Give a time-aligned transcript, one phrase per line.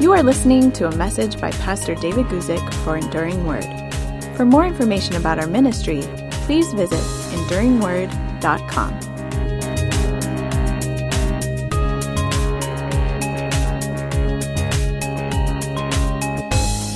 [0.00, 3.66] You are listening to a message by Pastor David Guzik for Enduring Word.
[4.34, 6.00] For more information about our ministry,
[6.46, 6.98] please visit
[7.36, 8.98] enduringword.com.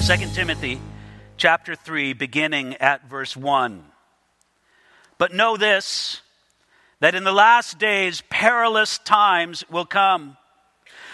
[0.07, 0.81] 2 Timothy
[1.37, 3.85] chapter 3, beginning at verse 1.
[5.19, 6.23] But know this,
[7.01, 10.39] that in the last days perilous times will come.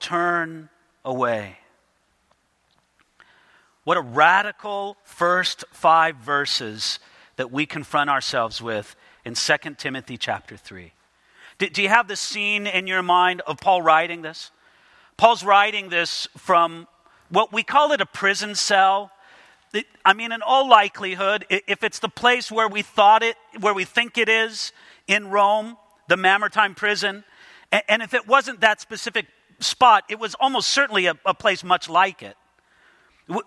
[0.00, 0.68] turn
[1.04, 1.58] away.
[3.84, 6.98] What a radical first five verses
[7.36, 10.92] that we confront ourselves with in 2 Timothy chapter 3.
[11.58, 14.50] Do, do you have the scene in your mind of Paul writing this?
[15.16, 16.86] Paul's writing this from
[17.30, 19.10] what we call it a prison cell.
[20.04, 23.84] I mean, in all likelihood, if it's the place where we thought it, where we
[23.84, 24.72] think it is
[25.06, 25.76] in Rome,
[26.08, 27.24] the Mamertine prison,
[27.88, 29.26] and if it wasn't that specific
[29.60, 32.36] spot, it was almost certainly a, a place much like it.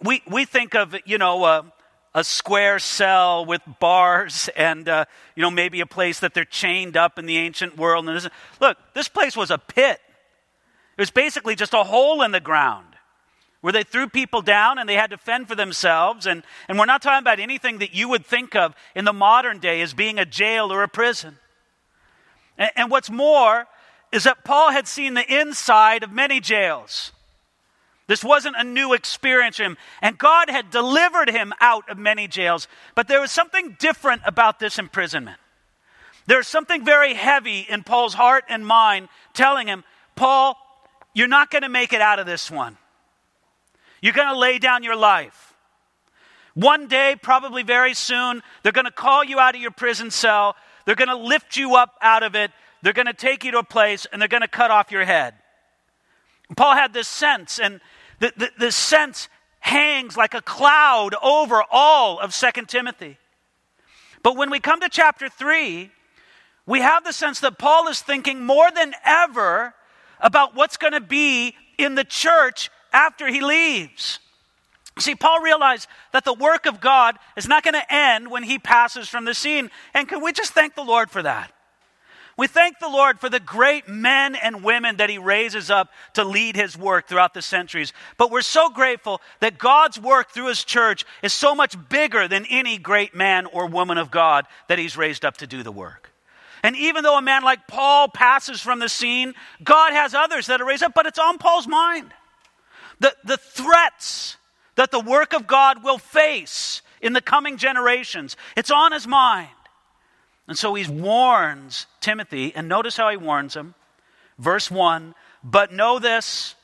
[0.01, 1.63] We, we think of, you know, uh,
[2.13, 6.97] a square cell with bars and uh, you know maybe a place that they're chained
[6.97, 8.07] up in the ancient world.
[8.07, 8.27] And this,
[8.59, 9.99] look this place was a pit.
[10.97, 12.91] It was basically just a hole in the ground
[13.61, 16.25] where they threw people down and they had to fend for themselves.
[16.25, 19.59] And, and we're not talking about anything that you would think of in the modern
[19.59, 21.37] day as being a jail or a prison.
[22.57, 23.67] And, and what's more
[24.11, 27.11] is that paul had seen the inside of many jails
[28.11, 29.77] this wasn't a new experience for him.
[30.01, 32.67] And God had delivered him out of many jails.
[32.93, 35.37] But there was something different about this imprisonment.
[36.27, 39.85] There's something very heavy in Paul's heart and mind telling him,
[40.17, 40.57] Paul,
[41.13, 42.77] you're not going to make it out of this one.
[44.01, 45.53] You're going to lay down your life.
[46.53, 50.57] One day, probably very soon, they're going to call you out of your prison cell.
[50.85, 52.51] They're going to lift you up out of it.
[52.81, 55.05] They're going to take you to a place and they're going to cut off your
[55.05, 55.35] head.
[56.55, 57.79] Paul had this sense, and
[58.19, 63.17] the, the, this sense hangs like a cloud over all of Second Timothy.
[64.23, 65.89] But when we come to chapter 3,
[66.65, 69.73] we have the sense that Paul is thinking more than ever
[70.19, 74.19] about what's going to be in the church after he leaves.
[74.99, 78.59] See, Paul realized that the work of God is not going to end when he
[78.59, 79.71] passes from the scene.
[79.93, 81.51] And can we just thank the Lord for that?
[82.41, 86.23] We thank the Lord for the great men and women that He raises up to
[86.23, 87.93] lead His work throughout the centuries.
[88.17, 92.47] But we're so grateful that God's work through His church is so much bigger than
[92.49, 96.11] any great man or woman of God that He's raised up to do the work.
[96.63, 100.59] And even though a man like Paul passes from the scene, God has others that
[100.61, 102.11] are raised up, but it's on Paul's mind.
[102.99, 104.37] The, the threats
[104.77, 109.49] that the work of God will face in the coming generations, it's on his mind.
[110.51, 113.73] And so he warns Timothy, and notice how he warns him.
[114.37, 116.55] Verse 1 But know this,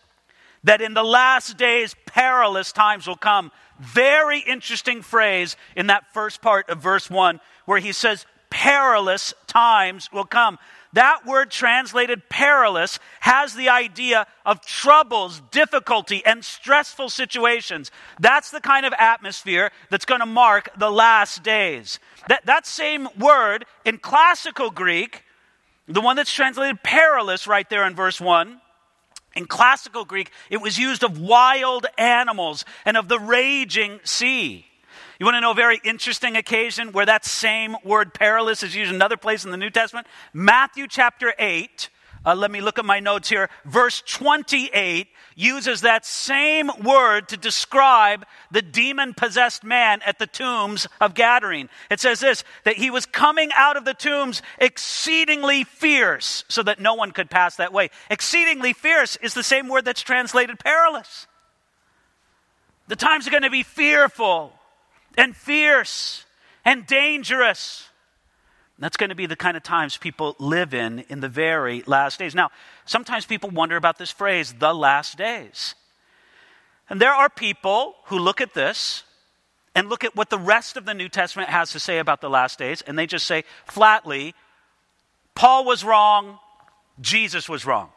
[0.65, 3.49] that in the last days perilous times will come.
[3.79, 10.11] Very interesting phrase in that first part of verse 1 where he says, Perilous times
[10.11, 10.59] will come.
[10.97, 17.91] That word translated perilous has the idea of troubles, difficulty, and stressful situations.
[18.19, 21.99] That's the kind of atmosphere that's going to mark the last days.
[22.29, 25.21] That, that same word in classical Greek,
[25.87, 28.59] the one that's translated perilous right there in verse 1,
[29.35, 34.65] in classical Greek, it was used of wild animals and of the raging sea.
[35.19, 38.93] You want to know a very interesting occasion where that same word perilous is used
[38.93, 40.05] another place in the New Testament?
[40.31, 41.89] Matthew chapter 8.
[42.23, 43.49] Uh, let me look at my notes here.
[43.65, 50.87] Verse 28 uses that same word to describe the demon possessed man at the tombs
[50.99, 51.69] of Gadarene.
[51.89, 56.79] It says this that he was coming out of the tombs exceedingly fierce, so that
[56.79, 57.89] no one could pass that way.
[58.09, 61.27] Exceedingly fierce is the same word that's translated perilous.
[62.87, 64.56] The times are going to be fearful
[65.17, 66.25] and fierce
[66.63, 67.89] and dangerous.
[68.79, 72.19] That's going to be the kind of times people live in in the very last
[72.19, 72.35] days.
[72.35, 72.51] Now,
[72.85, 75.73] sometimes people wonder about this phrase, the last days.
[76.89, 79.03] And there are people who look at this
[79.73, 82.29] and look at what the rest of the New Testament has to say about the
[82.29, 84.33] last days, and they just say flatly,
[85.35, 86.39] Paul was wrong,
[86.99, 87.89] Jesus was wrong.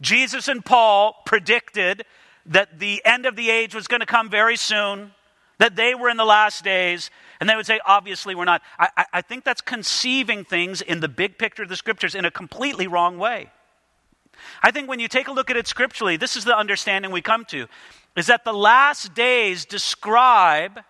[0.00, 2.04] Jesus and Paul predicted
[2.46, 5.12] that the end of the age was going to come very soon,
[5.62, 8.62] that they were in the last days, and they would say, obviously, we're not.
[8.80, 12.32] I, I think that's conceiving things in the big picture of the scriptures in a
[12.32, 13.48] completely wrong way.
[14.60, 17.22] I think when you take a look at it scripturally, this is the understanding we
[17.22, 17.68] come to
[18.16, 20.80] is that the last days describe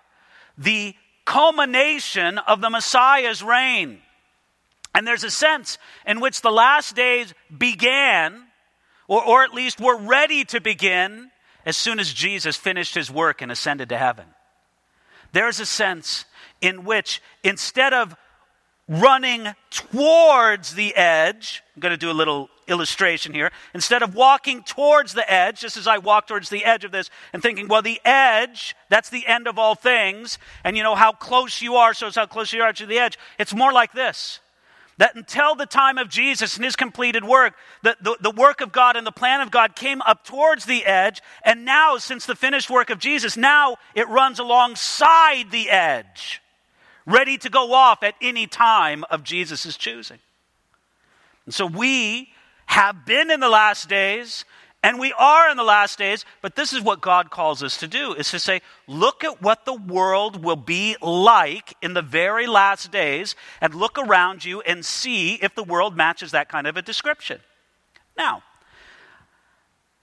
[0.57, 0.95] the
[1.27, 4.01] culmination of the Messiah's reign.
[4.95, 5.77] And there's a sense
[6.07, 8.43] in which the last days began,
[9.07, 11.31] or, or at least were ready to begin,
[11.67, 14.25] as soon as Jesus finished his work and ascended to heaven.
[15.33, 16.25] There's a sense
[16.61, 18.17] in which instead of
[18.89, 23.51] running towards the edge, I'm going to do a little illustration here.
[23.75, 27.11] Instead of walking towards the edge, just as I walk towards the edge of this
[27.33, 31.13] and thinking, well, the edge, that's the end of all things, and you know how
[31.13, 33.19] close you are, so it's how close you are to the edge.
[33.39, 34.41] It's more like this
[35.03, 38.71] that until the time of Jesus and his completed work, the, the, the, work of
[38.71, 42.37] God and the plan of God came up towards the edge, and now, since the
[42.37, 46.41] finished work of Jesus, now it runs alongside the edge,
[47.05, 50.21] ready to go off at any time of Jesus' choosing.
[51.47, 52.29] And so we
[52.67, 54.45] have been in the last days,
[54.83, 57.87] and we are in the last days, but this is what God calls us to
[57.87, 62.49] do is to say, look at what the world will be like in the very
[62.49, 66.77] last days and look around you and see if the world matches that kind of
[66.77, 67.39] a description.
[68.19, 68.43] Now,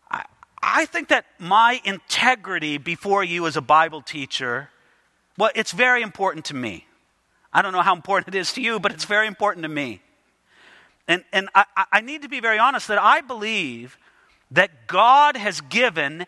[0.10, 0.24] I,
[0.64, 4.70] I think that my integrity before you as a Bible teacher,
[5.38, 6.86] well, it's very important to me.
[7.52, 10.02] I don't know how important it is to you, but it's very important to me.
[11.06, 13.98] And, and I, I need to be very honest that I believe
[14.52, 16.26] that God has given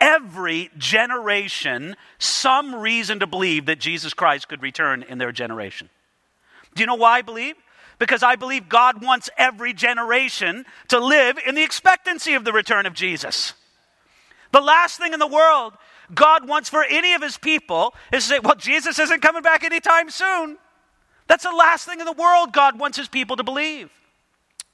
[0.00, 5.90] every generation some reason to believe that Jesus Christ could return in their generation.
[6.74, 7.56] Do you know why I believe?
[7.98, 12.86] Because I believe God wants every generation to live in the expectancy of the return
[12.86, 13.54] of Jesus.
[14.52, 15.74] The last thing in the world
[16.14, 19.64] God wants for any of his people is to say, well, Jesus isn't coming back
[19.64, 20.56] anytime soon.
[21.26, 23.90] That's the last thing in the world God wants his people to believe.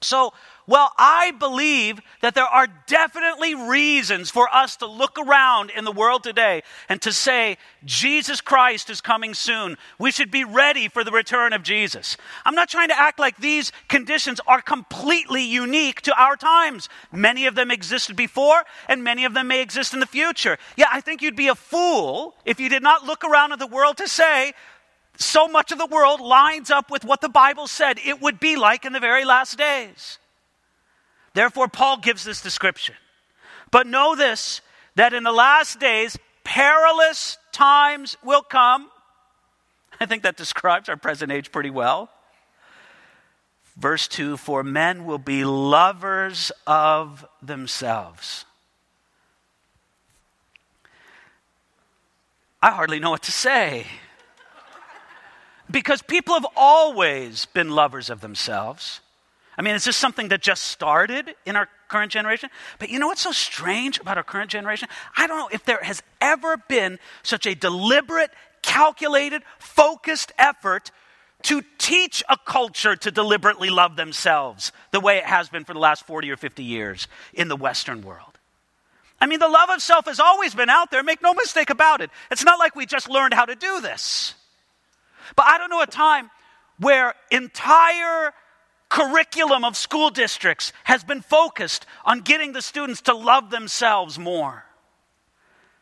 [0.00, 0.32] So,
[0.66, 5.93] well, I believe that there are definitely reasons for us to look around in the
[5.93, 9.76] world today and to say, Jesus Christ is coming soon.
[9.99, 12.16] We should be ready for the return of Jesus.
[12.46, 16.88] I'm not trying to act like these conditions are completely unique to our times.
[17.12, 20.56] Many of them existed before, and many of them may exist in the future.
[20.76, 23.66] Yeah, I think you'd be a fool if you did not look around at the
[23.66, 24.55] world to say,
[25.16, 28.56] so much of the world lines up with what the Bible said it would be
[28.56, 30.19] like in the very last days.
[31.35, 32.95] Therefore, Paul gives this description.
[33.71, 34.61] But know this
[34.95, 38.89] that in the last days, perilous times will come.
[40.01, 42.11] I think that describes our present age pretty well.
[43.77, 48.45] Verse 2 For men will be lovers of themselves.
[52.63, 53.87] I hardly know what to say.
[55.71, 59.01] Because people have always been lovers of themselves.
[59.56, 62.51] I mean, is this something that just started in our current generation?
[62.79, 64.89] But you know what's so strange about our current generation?
[65.17, 68.31] I don't know if there has ever been such a deliberate,
[68.62, 70.91] calculated, focused effort
[71.43, 75.78] to teach a culture to deliberately love themselves the way it has been for the
[75.78, 78.38] last 40 or 50 years in the Western world.
[79.21, 82.00] I mean, the love of self has always been out there, make no mistake about
[82.00, 82.11] it.
[82.31, 84.35] It's not like we just learned how to do this.
[85.37, 86.31] But I don't know a time
[86.78, 88.33] where entire
[88.95, 94.65] curriculum of school districts has been focused on getting the students to love themselves more.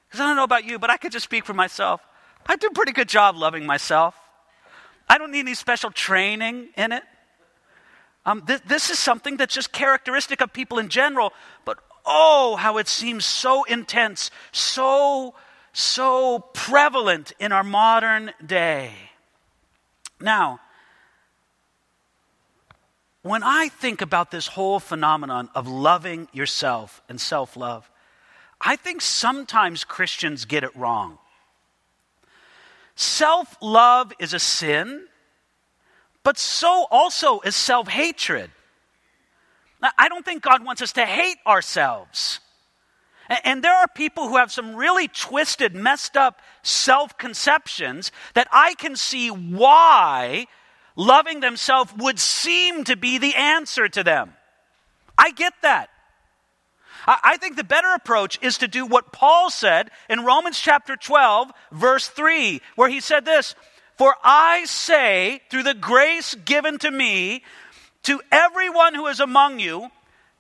[0.09, 2.01] Because I don't know about you, but I could just speak for myself.
[2.47, 4.15] I do a pretty good job loving myself.
[5.11, 7.03] I don't need any special training in it.
[8.25, 11.35] Um, th- this is something that's just characteristic of people in general,
[11.67, 15.35] but oh, how it seems so intense, so,
[15.75, 18.93] so prevalent in our modern day.
[20.19, 20.61] Now,
[23.23, 27.89] when I think about this whole phenomenon of loving yourself and self love,
[28.61, 31.19] I think sometimes Christians get it wrong.
[32.95, 35.07] Self love is a sin,
[36.25, 38.51] but so also is self hatred.
[39.99, 42.39] I don't think God wants us to hate ourselves.
[43.45, 48.75] And there are people who have some really twisted, messed up self conceptions that I
[48.75, 50.47] can see why
[50.97, 54.35] loving themselves would seem to be the answer to them.
[55.17, 55.91] I get that.
[57.07, 61.51] I think the better approach is to do what Paul said in Romans chapter 12,
[61.73, 63.57] verse 3, where he said this
[63.99, 67.43] For I say, through the grace given to me,
[68.05, 69.91] to everyone who is among you,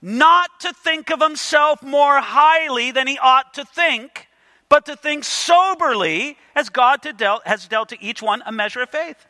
[0.00, 4.28] not to think of himself more highly than he ought to think,
[4.68, 7.00] but to think soberly as God
[7.44, 9.26] has dealt to each one a measure of faith.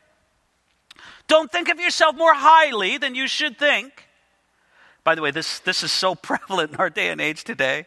[1.28, 4.08] Don't think of yourself more highly than you should think.
[5.04, 7.86] By the way, this, this is so prevalent in our day and age today.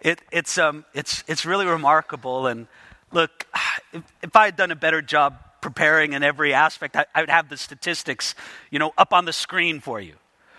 [0.00, 2.46] It, it's, um, it's, it's really remarkable.
[2.46, 2.66] And
[3.12, 3.46] look,
[3.92, 7.30] if, if I had done a better job preparing in every aspect, I, I, would
[7.30, 8.34] have the statistics,
[8.70, 10.14] you know, up on the screen for you.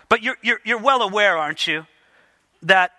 [0.08, 1.86] But you're, you're, you're well aware, aren't you,
[2.62, 2.92] that,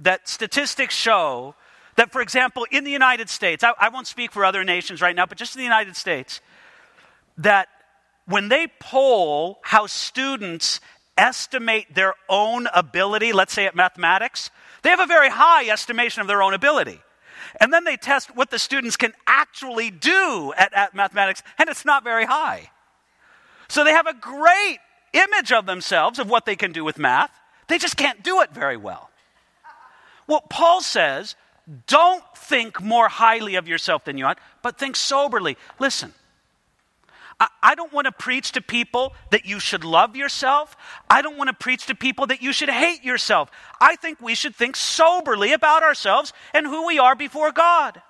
[0.00, 1.54] that statistics show
[1.96, 5.16] that, for example, in the United States, I, I won't speak for other nations right
[5.16, 6.40] now, but just in the United States,
[7.38, 7.68] that
[8.26, 10.80] when they poll how students
[11.16, 14.50] estimate their own ability, let's say at mathematics,
[14.82, 17.00] they have a very high estimation of their own ability.
[17.60, 21.84] And then they test what the students can actually do at, at mathematics, and it's
[21.84, 22.70] not very high.
[23.68, 24.78] So they have a great
[25.12, 27.30] image of themselves of what they can do with math.
[27.68, 29.10] They just can't do it very well.
[30.26, 31.36] Well, Paul says,
[31.86, 35.56] don't think more highly of yourself than you ought, but think soberly.
[35.78, 36.12] Listen,
[37.38, 40.74] I, don't want to preach to people that you should love yourself.
[41.10, 43.50] I don't want to preach to people that you should hate yourself.
[43.78, 48.00] I think we should think soberly about ourselves and who we are before God.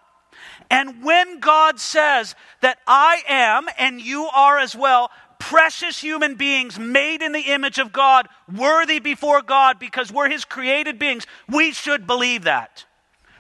[0.71, 6.79] And when God says that I am and you are as well precious human beings
[6.79, 11.73] made in the image of God, worthy before God because we're His created beings, we
[11.73, 12.85] should believe that.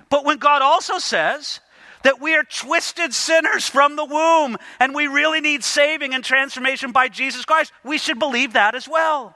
[0.09, 1.61] But when God also says
[2.07, 6.93] that we are twisted sinners from the womb and we really need saving and transformation
[6.93, 9.35] by Jesus Christ, we should believe that as well.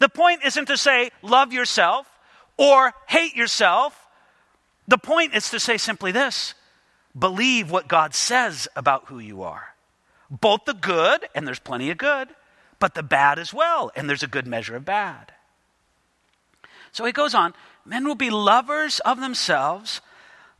[0.00, 2.08] The point isn't to say love yourself
[2.56, 4.08] or hate yourself.
[4.88, 6.54] The point is to say simply this
[7.16, 9.76] believe what God says about who you are.
[10.28, 12.28] Both the good, and there's plenty of good,
[12.80, 15.30] but the bad as well, and there's a good measure of bad.
[16.90, 17.54] So he goes on
[17.86, 20.00] men will be lovers of themselves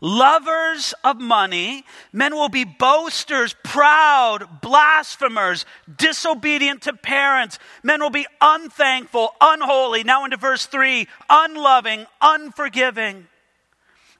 [0.00, 1.84] lovers of money.
[2.12, 7.58] Men will be boasters, proud, blasphemers, disobedient to parents.
[7.82, 10.04] Men will be unthankful, unholy.
[10.04, 13.26] Now into verse 3 unloving, unforgiving.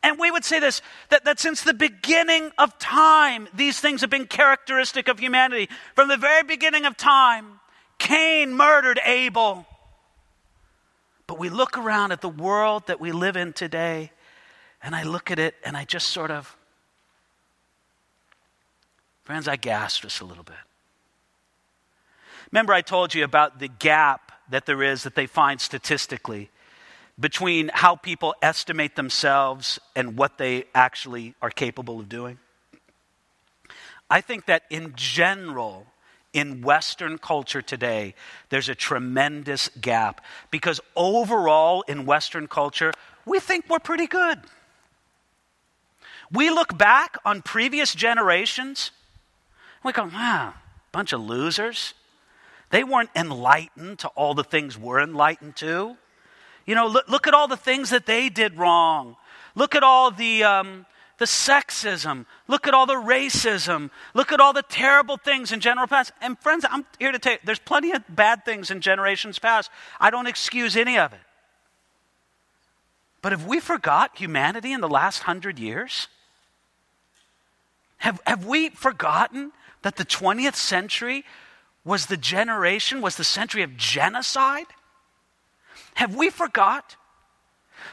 [0.02, 0.80] And we would say this
[1.10, 5.68] that, that since the beginning of time, these things have been characteristic of humanity.
[5.94, 7.60] From the very beginning of time,
[7.98, 9.66] Cain murdered Abel.
[11.26, 14.12] But we look around at the world that we live in today
[14.88, 16.56] and I look at it and I just sort of,
[19.22, 20.56] friends, I gasp just a little bit.
[22.50, 26.48] Remember, I told you about the gap that there is that they find statistically
[27.20, 32.38] between how people estimate themselves and what they actually are capable of doing?
[34.08, 35.84] I think that in general,
[36.32, 38.14] in Western culture today,
[38.48, 42.90] there's a tremendous gap because overall in Western culture,
[43.26, 44.40] we think we're pretty good.
[46.32, 48.90] We look back on previous generations,
[49.84, 50.54] we go, wow,
[50.92, 51.94] bunch of losers.
[52.70, 55.96] They weren't enlightened to all the things we're enlightened to.
[56.66, 59.16] You know, look, look at all the things that they did wrong.
[59.54, 60.84] Look at all the, um,
[61.16, 62.26] the sexism.
[62.46, 63.90] Look at all the racism.
[64.12, 66.12] Look at all the terrible things in general past.
[66.20, 69.70] And friends, I'm here to tell you, there's plenty of bad things in generations past.
[69.98, 71.20] I don't excuse any of it.
[73.22, 76.08] But have we forgot humanity in the last hundred years?
[77.98, 79.52] Have, have we forgotten
[79.82, 81.24] that the 20th century
[81.84, 84.66] was the generation, was the century of genocide?
[85.94, 86.96] Have we forgot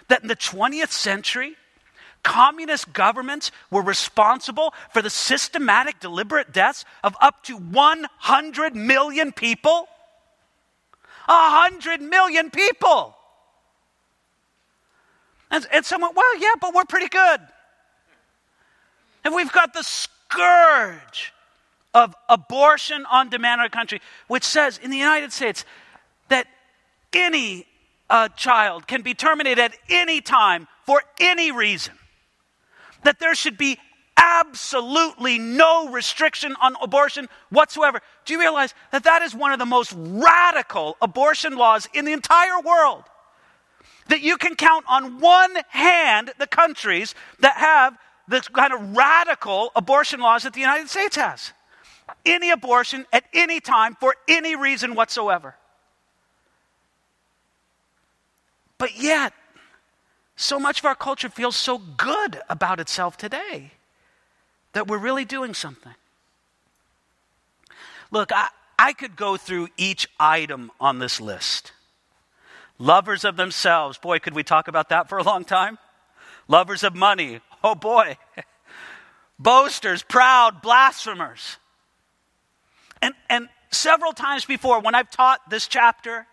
[0.07, 1.55] that in the 20th century,
[2.23, 9.87] communist governments were responsible for the systematic, deliberate deaths of up to 100 million people?
[11.27, 13.15] 100 million people!
[15.51, 17.39] And, and someone, well, yeah, but we're pretty good.
[19.25, 21.33] And we've got the scourge
[21.95, 25.65] of abortion on demand in our country, which says in the United States
[26.29, 26.45] that
[27.11, 27.65] any
[28.07, 31.95] uh, child can be terminated at any time for any reason.
[33.03, 33.79] That there should be
[34.15, 38.01] absolutely no restriction on abortion whatsoever.
[38.25, 42.13] Do you realize that that is one of the most radical abortion laws in the
[42.13, 43.03] entire world?
[44.09, 49.71] That you can count on one hand the countries that have the kind of radical
[49.75, 51.53] abortion laws that the United States has.
[52.25, 55.55] Any abortion at any time for any reason whatsoever.
[58.77, 59.33] But yet,
[60.35, 63.71] so much of our culture feels so good about itself today
[64.73, 65.93] that we're really doing something.
[68.11, 71.71] Look, I, I could go through each item on this list.
[72.77, 73.97] Lovers of themselves.
[73.97, 75.77] Boy, could we talk about that for a long time?
[76.47, 77.39] Lovers of money.
[77.65, 78.15] Oh boy.
[79.39, 81.57] Boasters, proud, blasphemers.
[83.01, 86.27] And, and several times before, when I've taught this chapter,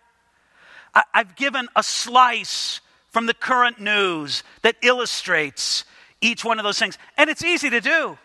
[0.93, 5.85] I, I've given a slice from the current news that illustrates
[6.21, 6.99] each one of those things.
[7.17, 8.19] And it's easy to do.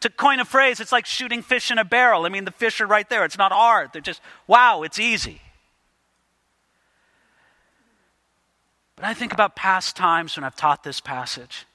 [0.00, 2.24] To coin a phrase, it's like shooting fish in a barrel.
[2.24, 3.26] I mean, the fish are right there.
[3.26, 3.90] It's not hard.
[3.92, 5.42] They're just, wow, it's easy.
[8.96, 11.66] But I think about past times when I've taught this passage.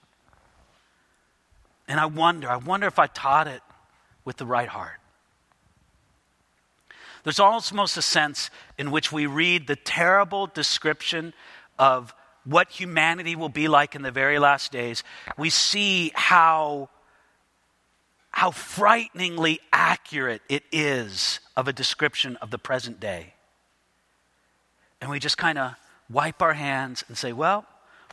[1.89, 3.61] And I wonder, I wonder if I taught it
[4.23, 4.99] with the right heart.
[7.23, 11.33] There's almost a sense in which we read the terrible description
[11.77, 12.13] of
[12.45, 15.03] what humanity will be like in the very last days.
[15.35, 16.89] We see how,
[18.31, 23.33] how frighteningly accurate it is of a description of the present day.
[25.01, 25.73] And we just kind of
[26.09, 27.65] wipe our hands and say, well,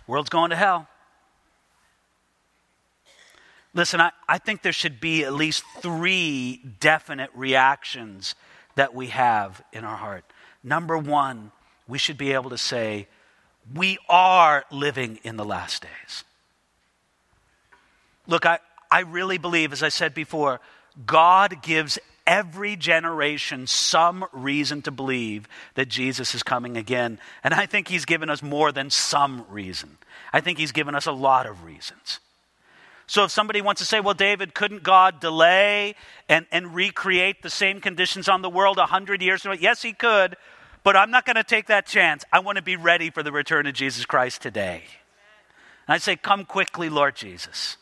[0.06, 0.88] world's going to hell.
[3.76, 8.34] Listen, I, I think there should be at least three definite reactions
[8.74, 10.24] that we have in our heart.
[10.64, 11.52] Number one,
[11.86, 13.06] we should be able to say,
[13.74, 16.24] we are living in the last days.
[18.26, 20.58] Look, I, I really believe, as I said before,
[21.04, 27.18] God gives every generation some reason to believe that Jesus is coming again.
[27.44, 29.98] And I think He's given us more than some reason.
[30.32, 32.20] I think He's given us a lot of reasons.
[33.06, 35.94] So if somebody wants to say, well, David, couldn't God delay
[36.28, 39.58] and, and recreate the same conditions on the world a hundred years from now?
[39.60, 40.36] Yes, he could,
[40.82, 42.24] but I'm not going to take that chance.
[42.32, 44.82] I want to be ready for the return of Jesus Christ today.
[45.86, 47.76] And I say, come quickly, Lord Jesus.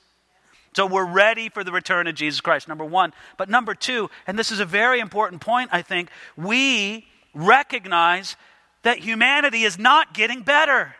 [0.76, 3.12] So we're ready for the return of Jesus Christ, number one.
[3.38, 8.36] But number two, and this is a very important point, I think, we recognize
[8.82, 10.96] that humanity is not getting better.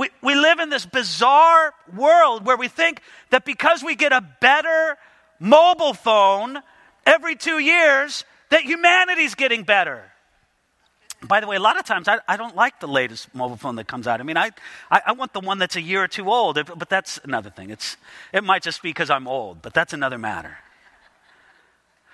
[0.00, 4.26] We, we live in this bizarre world where we think that because we get a
[4.40, 4.96] better
[5.38, 6.62] mobile phone
[7.04, 10.10] every two years, that humanity's getting better.
[11.22, 13.76] By the way, a lot of times I, I don't like the latest mobile phone
[13.76, 14.20] that comes out.
[14.20, 14.52] I mean, I,
[14.90, 17.68] I, I, want the one that's a year or two old, but that's another thing.
[17.68, 17.98] It's,
[18.32, 20.56] it might just be because I'm old, but that's another matter.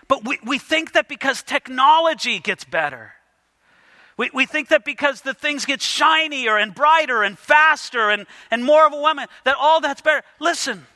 [0.09, 3.13] But we, we think that because technology gets better,
[4.17, 8.65] we, we think that because the things get shinier and brighter and faster and, and
[8.65, 10.23] more of a woman, that all that's better.
[10.41, 10.87] Listen,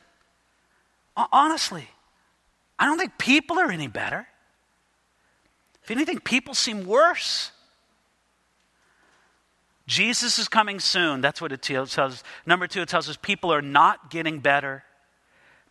[1.16, 1.88] honestly,
[2.78, 4.26] I don't think people are any better.
[5.82, 7.52] If anything, people seem worse.
[9.86, 11.20] Jesus is coming soon.
[11.20, 12.22] That's what it tells us.
[12.46, 14.84] Number two, it tells us people are not getting better.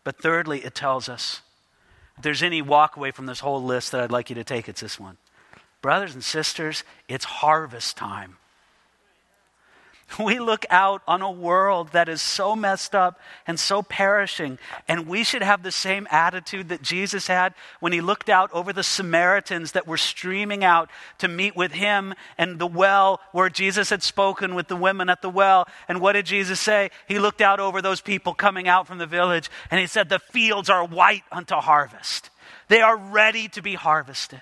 [0.04, 1.40] But thirdly, it tells us
[2.16, 4.68] if there's any walk away from this whole list that I'd like you to take,
[4.68, 5.16] it's this one.
[5.82, 8.36] Brothers and sisters, it's harvest time.
[10.18, 15.06] We look out on a world that is so messed up and so perishing, and
[15.06, 18.82] we should have the same attitude that Jesus had when he looked out over the
[18.82, 24.02] Samaritans that were streaming out to meet with him and the well where Jesus had
[24.02, 25.68] spoken with the women at the well.
[25.86, 26.90] And what did Jesus say?
[27.06, 30.18] He looked out over those people coming out from the village, and he said, The
[30.18, 32.30] fields are white unto harvest,
[32.66, 34.40] they are ready to be harvested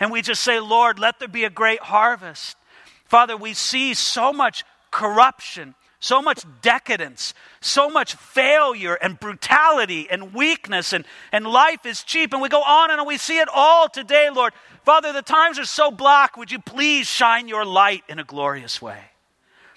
[0.00, 2.56] and we just say, Lord, let there be a great harvest.
[3.04, 10.34] Father, we see so much corruption, so much decadence, so much failure and brutality and
[10.34, 12.32] weakness, and, and life is cheap.
[12.32, 13.06] And we go on and on.
[13.06, 14.52] We see it all today, Lord.
[14.84, 16.36] Father, the times are so black.
[16.36, 19.00] Would you please shine your light in a glorious way?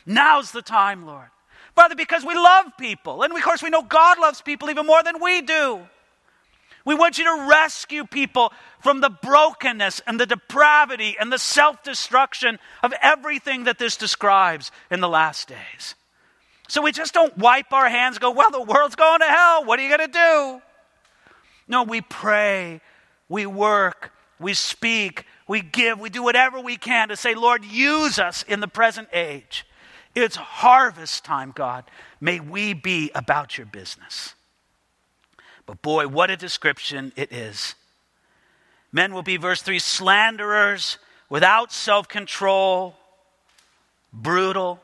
[0.05, 1.27] Now's the time, Lord.
[1.75, 3.23] Father, because we love people.
[3.23, 5.79] And of course, we know God loves people even more than we do.
[6.85, 11.83] We want you to rescue people from the brokenness and the depravity and the self
[11.83, 15.95] destruction of everything that this describes in the last days.
[16.67, 19.65] So we just don't wipe our hands go, well, the world's going to hell.
[19.65, 20.61] What are you going to do?
[21.67, 22.81] No, we pray,
[23.27, 28.19] we work, we speak, we give, we do whatever we can to say, Lord, use
[28.19, 29.65] us in the present age.
[30.15, 31.85] It's harvest time, God.
[32.21, 34.35] May we be about your business.
[35.65, 37.75] But boy, what a description it is.
[38.91, 40.97] Men will be, verse 3, slanderers,
[41.29, 42.95] without self control,
[44.11, 44.79] brutal.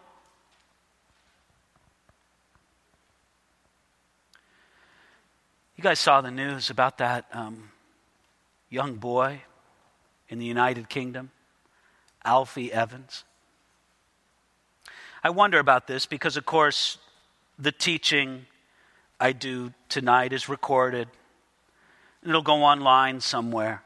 [5.75, 7.71] You guys saw the news about that um,
[8.69, 9.41] young boy
[10.29, 11.31] in the United Kingdom,
[12.23, 13.23] Alfie Evans.
[15.23, 16.97] I wonder about this because, of course,
[17.57, 18.45] the teaching
[19.19, 21.07] I do tonight is recorded.
[22.23, 23.81] It'll go online somewhere.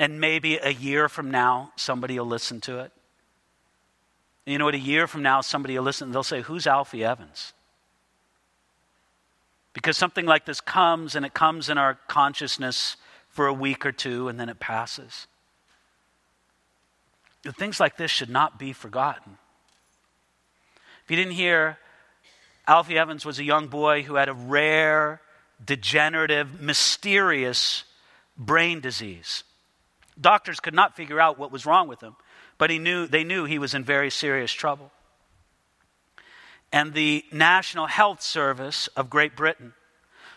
[0.00, 2.90] And maybe a year from now, somebody will listen to it.
[4.46, 4.74] You know what?
[4.74, 7.52] A year from now, somebody will listen, they'll say, Who's Alfie Evans?
[9.74, 12.96] Because something like this comes and it comes in our consciousness
[13.28, 15.26] for a week or two and then it passes.
[17.58, 19.36] Things like this should not be forgotten.
[21.04, 21.76] If you didn't hear,
[22.66, 25.20] Alfie Evans was a young boy who had a rare,
[25.62, 27.84] degenerative, mysterious
[28.38, 29.44] brain disease.
[30.18, 32.16] Doctors could not figure out what was wrong with him,
[32.58, 34.90] but he knew, they knew he was in very serious trouble.
[36.72, 39.74] And the National Health Service of Great Britain,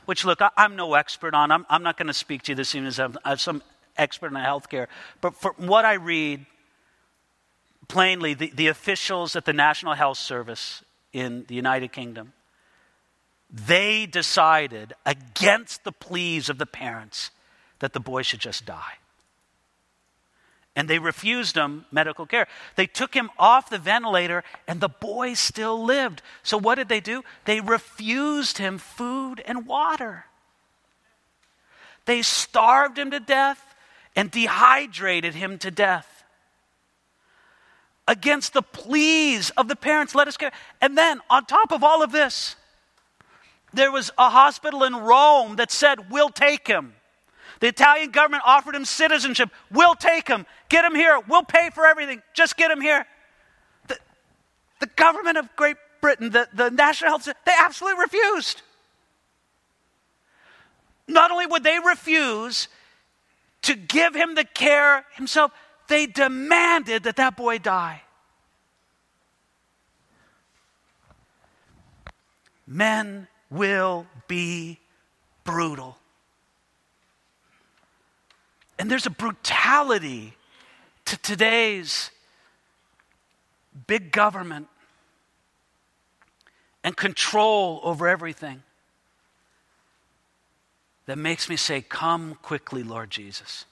[0.06, 2.56] which, look, I, am no expert on, I'm, I'm not going to speak to you
[2.56, 3.62] this evening as I'm, I'm some
[3.98, 4.88] expert in healthcare,
[5.22, 6.46] but from what I read,
[7.88, 12.34] plainly, the, the officials at the National Health Service in the United Kingdom,
[13.52, 17.30] they decided against the pleas of the parents
[17.80, 18.98] that the boy should just die.
[20.76, 22.48] And they refused him medical care.
[22.76, 26.24] They took him off the ventilator, and the boy still lived.
[26.42, 27.24] So, what did they do?
[27.46, 30.26] They refused him food and water.
[32.06, 33.76] They starved him to death
[34.16, 36.24] and dehydrated him to death
[38.08, 40.16] against the pleas of the parents.
[40.16, 40.52] Let us care.
[40.82, 42.56] And then, on top of all of this,
[43.74, 46.94] there was a hospital in Rome that said, We'll take him.
[47.64, 49.50] The Italian government offered him citizenship.
[49.72, 50.46] We'll take him.
[50.68, 51.18] Get him here.
[51.30, 52.22] We'll pay for everything.
[52.34, 53.06] Just get him here.
[53.88, 53.98] The,
[54.82, 58.64] the government of Great Britain, the, the National Health, they absolutely refused.
[61.08, 62.68] Not only would they refuse
[63.62, 65.54] to give him the care himself,
[65.88, 68.02] they demanded that that boy die.
[72.68, 74.82] Men will be
[75.46, 75.98] brutal.
[78.78, 80.34] And there's a brutality
[81.06, 82.12] to today's
[83.88, 84.68] big government
[86.84, 88.64] and control over everything
[91.06, 93.66] that makes me say, Come quickly, Lord Jesus.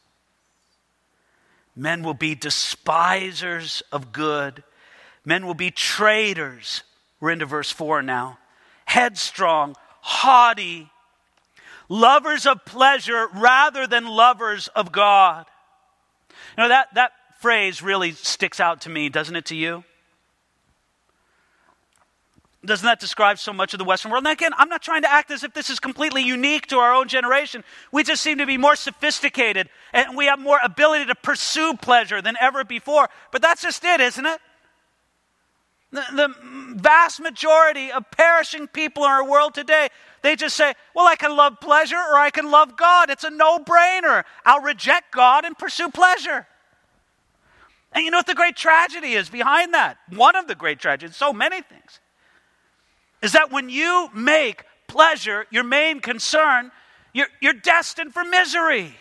[1.76, 4.64] Men will be despisers of good.
[5.24, 6.84] Men will be traitors.
[7.20, 8.40] We're into verse 4 now.
[8.86, 10.90] Headstrong, haughty,
[11.92, 15.46] lovers of pleasure rather than lovers of God.
[16.58, 19.84] You know, that, that phrase really sticks out to me, doesn't it to you?
[22.64, 24.24] Doesn't that describe so much of the Western world?
[24.26, 26.94] And again, I'm not trying to act as if this is completely unique to our
[26.94, 27.64] own generation.
[27.92, 32.22] We just seem to be more sophisticated and we have more ability to pursue pleasure
[32.22, 33.10] than ever before.
[33.32, 34.40] But that's just it, isn't it?
[35.92, 36.36] The, the
[36.76, 39.90] vast majority of perishing people in our world today,
[40.22, 43.10] they just say, well, I can love pleasure or I can love God.
[43.10, 44.24] It's a no brainer.
[44.46, 46.48] I'll reject God and pursue pleasure.
[47.92, 49.98] And you know what the great tragedy is behind that?
[50.10, 52.00] One of the great tragedies, so many things
[53.22, 56.72] is that when you make pleasure your main concern,
[57.14, 58.96] you're, you're destined for misery.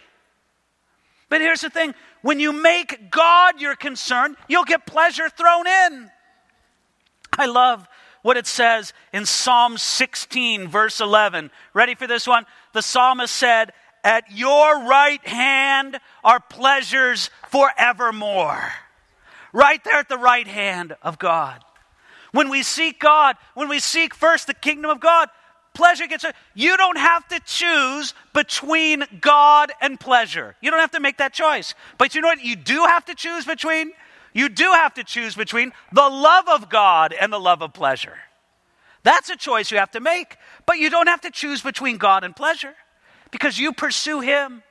[1.29, 6.11] But here's the thing when you make God your concern, you'll get pleasure thrown in.
[7.41, 7.89] I love
[8.21, 11.51] what it says in Psalm 16, verse 11.
[11.73, 12.45] Ready for this one?
[12.75, 13.73] The psalmist said,
[14.05, 18.73] At your right hand are pleasures forevermore.
[19.55, 21.65] Right there at the right hand of God.
[22.33, 25.31] When we seek God, when we seek first the kingdom of God,
[25.73, 26.27] pleasure gets.
[26.55, 30.57] You don't have to choose between God and pleasure.
[30.61, 31.75] You don't have to make that choice.
[31.97, 33.93] But you know what you do have to choose between?
[34.33, 38.19] You do have to choose between the love of God and the love of pleasure.
[39.03, 40.37] That's a choice you have to make.
[40.67, 42.75] But you don't have to choose between God and pleasure
[43.31, 44.63] because you pursue Him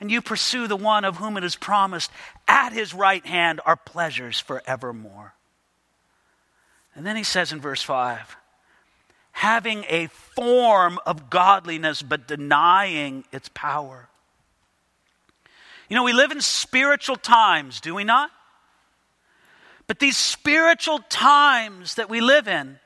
[0.00, 2.10] and you pursue the one of whom it is promised
[2.46, 5.34] at His right hand are pleasures forevermore.
[6.94, 8.36] And then he says in verse 5
[9.34, 14.10] having a form of godliness but denying its power.
[15.88, 18.30] You know, we live in spiritual times, do we not?
[19.86, 22.78] But these spiritual times that we live in,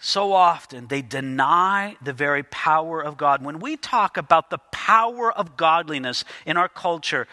[0.00, 3.44] so often they deny the very power of God.
[3.44, 7.26] When we talk about the power of godliness in our culture,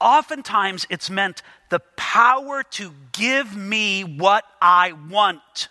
[0.00, 5.68] oftentimes it's meant the power to give me what I want.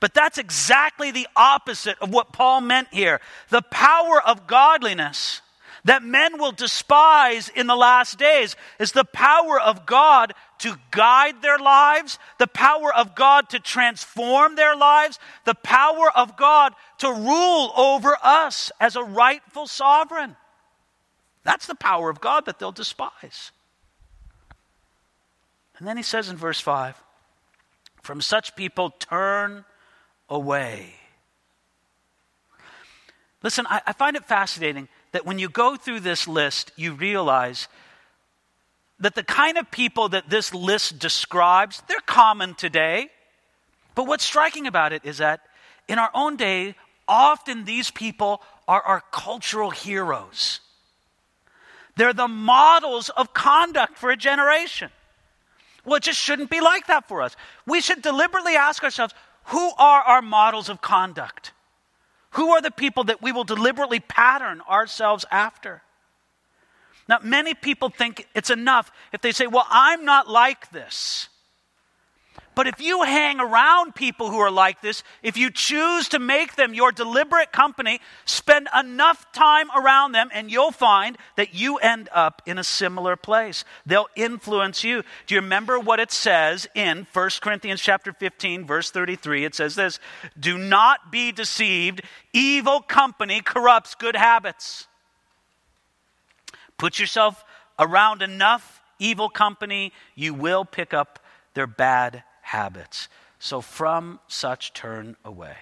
[0.00, 3.20] But that's exactly the opposite of what Paul meant here.
[3.50, 5.42] The power of godliness
[5.84, 11.42] that men will despise in the last days is the power of God to guide
[11.42, 17.12] their lives, the power of God to transform their lives, the power of God to
[17.12, 20.36] rule over us as a rightful sovereign.
[21.42, 23.52] That's the power of God that they'll despise.
[25.78, 27.02] And then he says in verse 5
[28.02, 29.66] From such people turn
[30.30, 30.94] away.
[33.42, 37.68] Listen, I, I, find it fascinating that when you go through this list, you realize
[38.98, 43.08] that the kind of people that this list describes, they're common today.
[43.94, 45.42] But what's striking about it is that
[45.86, 46.74] in our own day,
[47.06, 50.58] often these people are our cultural heroes.
[51.96, 54.90] They're the models of conduct for a generation.
[55.84, 57.36] Well, it just shouldn't be like that for us.
[57.68, 61.52] We should deliberately ask ourselves who are our models of conduct?
[62.34, 65.82] Who are the people that we will deliberately pattern ourselves after?
[67.08, 71.28] Now, many people think it's enough if they say, Well, I'm not like this.
[72.54, 76.54] But if you hang around people who are like this, if you choose to make
[76.54, 82.08] them your deliberate company, spend enough time around them and you'll find that you end
[82.12, 83.64] up in a similar place.
[83.84, 85.02] They'll influence you.
[85.26, 89.44] Do you remember what it says in 1 Corinthians chapter 15 verse 33?
[89.44, 89.98] It says this,
[90.38, 94.86] "Do not be deceived, evil company corrupts good habits."
[96.78, 97.44] Put yourself
[97.78, 101.18] around enough evil company, you will pick up
[101.54, 103.08] their bad habits.
[103.38, 105.56] So from such turn away.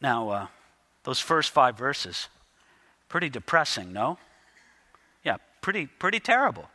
[0.00, 0.46] Now, uh,
[1.04, 2.28] those first five verses,
[3.08, 4.18] pretty depressing, no?
[5.22, 6.68] Yeah, pretty, pretty terrible.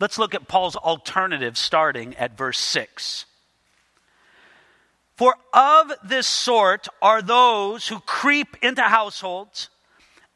[0.00, 3.24] Let's look at Paul's alternative starting at verse 6.
[5.16, 9.68] For of this sort are those who creep into households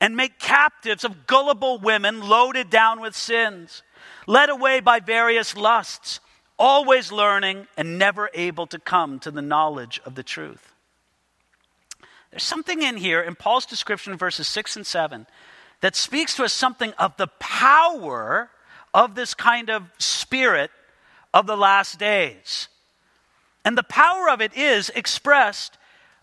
[0.00, 3.84] and make captives of gullible women loaded down with sins,
[4.26, 6.18] led away by various lusts
[6.62, 10.72] always learning and never able to come to the knowledge of the truth.
[12.30, 15.26] There's something in here in Paul's description, verses 6 and 7,
[15.80, 18.48] that speaks to us something of the power
[18.94, 20.70] of this kind of spirit
[21.34, 22.68] of the last days.
[23.64, 25.76] And the power of it is expressed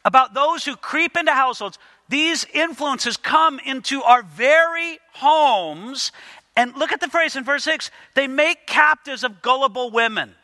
[0.05, 1.77] about those who creep into households.
[2.07, 6.13] These influences come into our very homes
[6.55, 10.35] and look at the phrase in verse 6 they make captives of gullible women.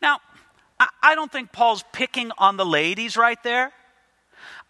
[0.00, 0.20] Now,
[1.02, 3.72] I don't think Paul's picking on the ladies right there.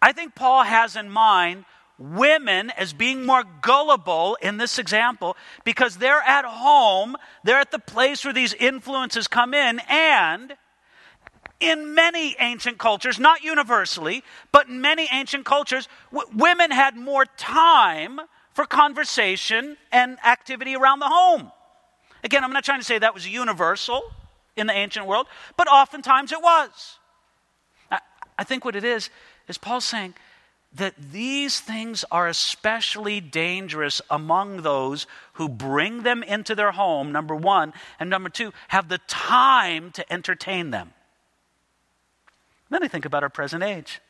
[0.01, 1.65] I think Paul has in mind
[1.99, 5.35] women as being more gullible in this example
[5.65, 10.55] because they're at home, they're at the place where these influences come in, and
[11.59, 17.25] in many ancient cultures, not universally, but in many ancient cultures, w- women had more
[17.25, 18.21] time
[18.59, 21.49] for conversation and activity around the home.
[22.25, 24.01] Again, I'm not trying to say that was universal
[24.57, 26.97] in the ancient world, but oftentimes it was.
[28.37, 29.11] I, think what it is,
[29.47, 30.13] is Paul saying
[30.73, 37.37] that these things are especially dangerous among those who bring them into their home, number
[37.37, 40.91] one, and number two, have the time to entertain them.
[42.69, 44.01] Then I think about our present age.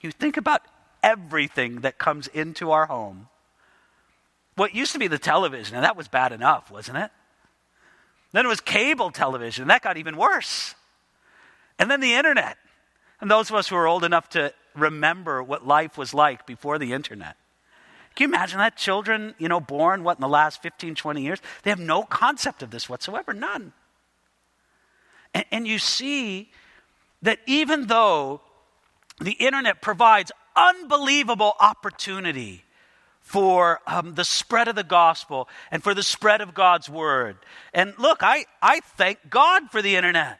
[0.00, 0.62] You think about
[1.06, 3.28] everything that comes into our home.
[4.56, 7.10] What used to be the television, and that was bad enough, wasn't it?
[8.32, 10.74] Then it was cable television, and that got even worse.
[11.78, 12.58] And then the internet.
[13.20, 16.78] And those of us who are old enough to remember what life was like before
[16.78, 17.36] the internet.
[18.16, 18.76] Can you imagine that?
[18.76, 21.38] Children, you know, born, what, in the last 15, 20 years?
[21.62, 23.72] They have no concept of this whatsoever, none.
[25.34, 26.50] And, and you see
[27.22, 28.40] that even though
[29.20, 32.64] the internet provides unbelievable opportunity
[33.20, 37.36] for um, the spread of the gospel and for the spread of God's word.
[37.74, 40.38] And look, I, I thank God for the internet.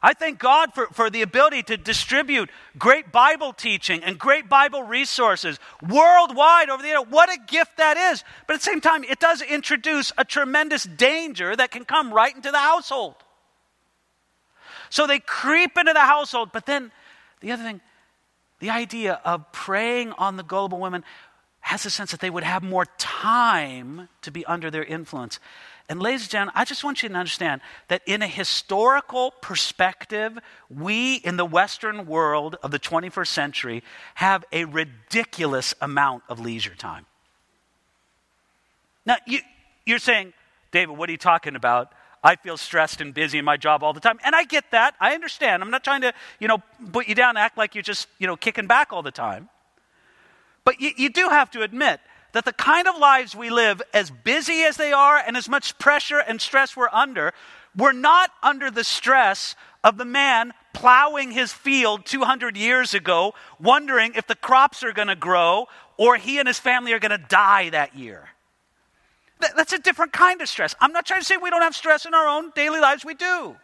[0.00, 4.82] I thank God for, for the ability to distribute great Bible teaching and great Bible
[4.82, 7.10] resources worldwide over the internet.
[7.10, 8.22] What a gift that is.
[8.46, 12.36] But at the same time, it does introduce a tremendous danger that can come right
[12.36, 13.14] into the household.
[14.90, 16.92] So they creep into the household, but then
[17.40, 17.80] the other thing,
[18.64, 21.04] the idea of preying on the gullible women
[21.60, 25.38] has a sense that they would have more time to be under their influence.
[25.86, 30.38] And, ladies and gentlemen, I just want you to understand that in a historical perspective,
[30.70, 33.82] we in the Western world of the 21st century
[34.14, 37.04] have a ridiculous amount of leisure time.
[39.04, 39.40] Now, you,
[39.84, 40.32] you're saying,
[40.72, 41.92] David, what are you talking about?
[42.24, 44.18] I feel stressed and busy in my job all the time.
[44.24, 44.94] And I get that.
[44.98, 45.62] I understand.
[45.62, 48.34] I'm not trying to, you know, put you down, act like you're just, you know,
[48.34, 49.50] kicking back all the time.
[50.64, 52.00] But you, you do have to admit
[52.32, 55.78] that the kind of lives we live, as busy as they are and as much
[55.78, 57.34] pressure and stress we're under,
[57.76, 64.14] we're not under the stress of the man plowing his field 200 years ago, wondering
[64.16, 65.66] if the crops are going to grow
[65.98, 68.30] or he and his family are going to die that year.
[69.40, 70.74] That's a different kind of stress.
[70.80, 73.14] I'm not trying to say we don't have stress in our own daily lives, we
[73.14, 73.56] do.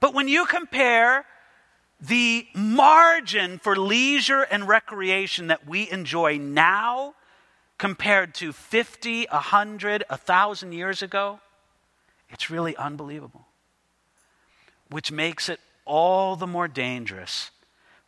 [0.00, 1.24] But when you compare
[2.00, 7.14] the margin for leisure and recreation that we enjoy now
[7.78, 11.38] compared to 50, 100, 1,000 years ago,
[12.30, 13.46] it's really unbelievable.
[14.90, 17.50] Which makes it all the more dangerous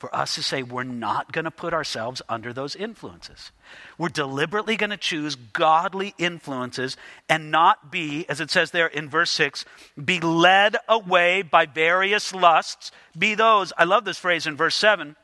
[0.04, 3.52] for us to say we're not going to put ourselves under those influences.
[3.96, 9.08] We're deliberately going to choose godly influences and not be, as it says there in
[9.08, 9.64] verse 6,
[10.04, 12.92] be led away by various lusts.
[13.16, 15.16] Be those, I love this phrase in verse 7,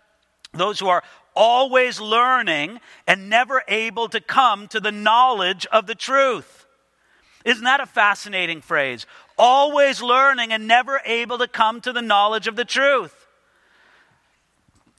[0.55, 1.03] those who are
[1.37, 6.65] always learning and never able to come to the knowledge of the truth.
[7.45, 9.05] Isn't that a fascinating phrase?
[9.37, 13.20] Always learning and never able to come to the knowledge of the truth.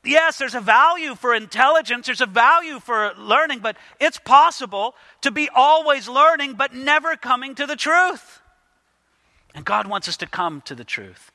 [0.04, 5.30] Yes, there's a value for intelligence, there's a value for learning, but it's possible to
[5.30, 8.42] be always learning but never coming to the truth.
[9.54, 11.32] And God wants us to come to the truth,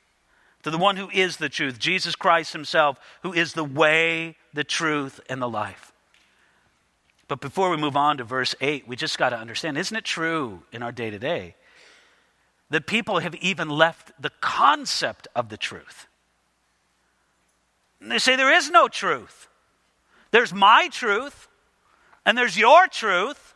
[0.65, 4.65] to the one who is the truth, Jesus Christ Himself, who is the way, the
[4.65, 5.93] truth, and the life.
[7.29, 10.05] But before we move on to verse 8, we just got to understand isn't it
[10.05, 11.55] true in our day to day
[12.71, 16.09] that people have even left the concept of the truth?
[18.01, 19.49] They say there is no truth.
[20.31, 21.49] There's my truth,
[22.25, 23.55] and there's your truth,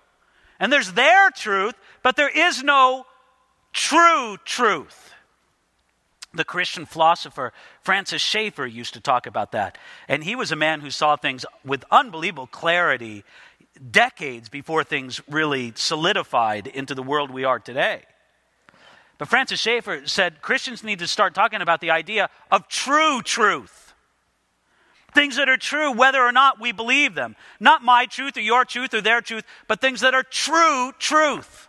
[0.58, 3.06] and there's their truth, but there is no
[3.72, 5.12] true truth.
[6.32, 9.76] The Christian philosopher Francis Schaeffer used to talk about that.
[10.06, 13.24] And he was a man who saw things with unbelievable clarity
[13.90, 18.02] decades before things really solidified into the world we are today.
[19.18, 23.79] But Francis Schaeffer said Christians need to start talking about the idea of true truth.
[25.14, 27.36] Things that are true, whether or not we believe them.
[27.58, 31.68] Not my truth or your truth or their truth, but things that are true truth.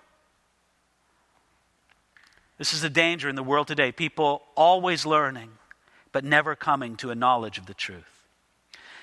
[2.58, 3.92] This is the danger in the world today.
[3.92, 5.50] People always learning,
[6.12, 8.28] but never coming to a knowledge of the truth.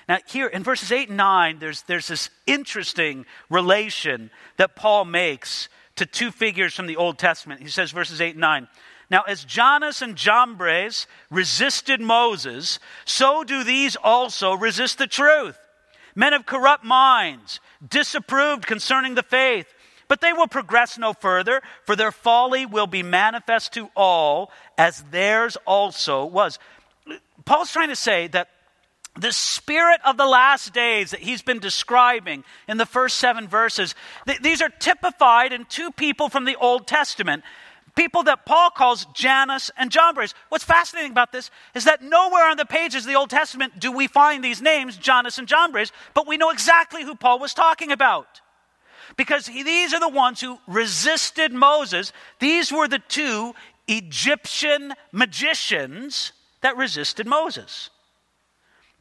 [0.07, 5.69] Now, here in verses 8 and 9, there's, there's this interesting relation that Paul makes
[5.97, 7.61] to two figures from the Old Testament.
[7.61, 8.67] He says, verses 8 and 9,
[9.09, 15.57] now, as Jannes and Jambres resisted Moses, so do these also resist the truth.
[16.15, 19.67] Men of corrupt minds, disapproved concerning the faith.
[20.07, 25.03] But they will progress no further, for their folly will be manifest to all, as
[25.11, 26.59] theirs also was.
[27.45, 28.49] Paul's trying to say that
[29.19, 33.95] the spirit of the last days that he's been describing in the first seven verses,
[34.27, 37.43] th- these are typified in two people from the Old Testament
[37.99, 40.33] people that Paul calls Jannes and Jambres.
[40.47, 43.91] What's fascinating about this is that nowhere on the pages of the Old Testament do
[43.91, 47.91] we find these names, Jannes and Jambres, but we know exactly who Paul was talking
[47.91, 48.39] about.
[49.17, 52.13] Because he, these are the ones who resisted Moses.
[52.39, 53.53] These were the two
[53.89, 56.31] Egyptian magicians
[56.61, 57.89] that resisted Moses.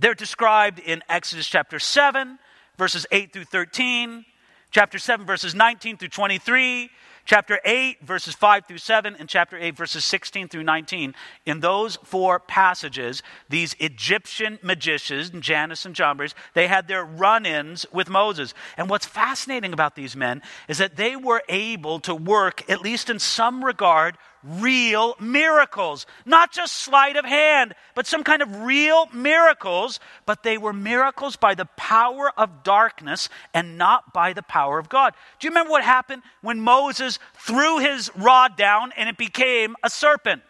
[0.00, 2.36] They're described in Exodus chapter 7,
[2.76, 4.24] verses 8 through 13,
[4.72, 6.90] chapter 7, verses 19 through 23,
[7.28, 11.14] chapter 8, verses 5 through 7, and chapter 8, verses 16 through 19.
[11.44, 17.84] In those four passages, these Egyptian magicians, Jannes and Jambres, they had their run ins
[17.92, 18.54] with Moses.
[18.78, 23.10] And what's fascinating about these men is that they were able to work, at least
[23.10, 26.06] in some regard, real miracles.
[26.24, 30.00] Not just sleight of hand, but some kind of real miracles.
[30.26, 34.88] But they were miracles by the power of darkness and not by the power of
[34.88, 35.14] God.
[35.38, 39.90] Do you remember what happened when Moses threw his rod down and it became a
[39.90, 40.42] serpent?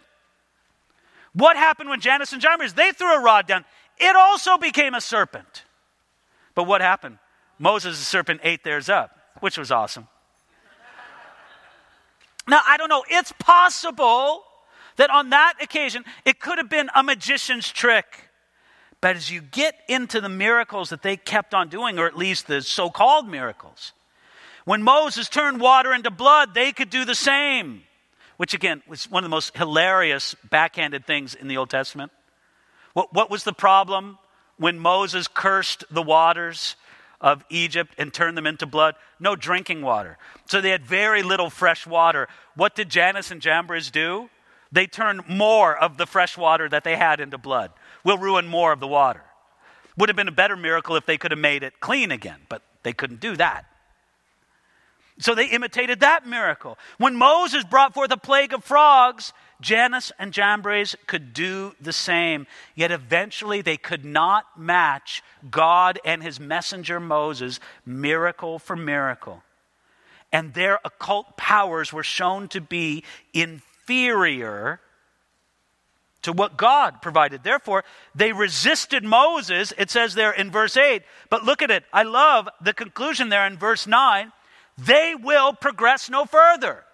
[1.32, 3.64] What happened when Jannes and Jambres, they threw a rod down?
[3.98, 5.64] It also became a serpent.
[6.54, 7.18] But what happened?
[7.58, 10.08] Moses, serpent, ate theirs up, which was awesome.
[12.48, 14.42] Now, I don't know, it's possible
[14.96, 18.30] that on that occasion it could have been a magician's trick.
[19.00, 22.48] But as you get into the miracles that they kept on doing, or at least
[22.48, 23.92] the so called miracles,
[24.64, 27.82] when Moses turned water into blood, they could do the same,
[28.38, 32.10] which again was one of the most hilarious backhanded things in the Old Testament.
[32.92, 34.18] What, what was the problem
[34.56, 36.74] when Moses cursed the waters?
[37.20, 38.94] Of Egypt and turned them into blood?
[39.18, 40.18] No drinking water.
[40.46, 42.28] So they had very little fresh water.
[42.54, 44.30] What did Jannes and Jambres do?
[44.70, 47.72] They turned more of the fresh water that they had into blood.
[48.04, 49.24] We'll ruin more of the water.
[49.96, 52.62] Would have been a better miracle if they could have made it clean again, but
[52.84, 53.64] they couldn't do that.
[55.18, 56.78] So they imitated that miracle.
[56.98, 62.46] When Moses brought forth a plague of frogs, Jannes and Jambres could do the same,
[62.74, 69.42] yet eventually they could not match God and his messenger Moses miracle for miracle.
[70.32, 74.80] and their occult powers were shown to be inferior
[76.22, 77.42] to what God provided.
[77.44, 77.84] Therefore,
[78.14, 81.02] they resisted Moses, it says there in verse 8.
[81.30, 81.84] But look at it.
[81.92, 84.32] I love the conclusion there in verse 9.
[84.76, 86.84] They will progress no further.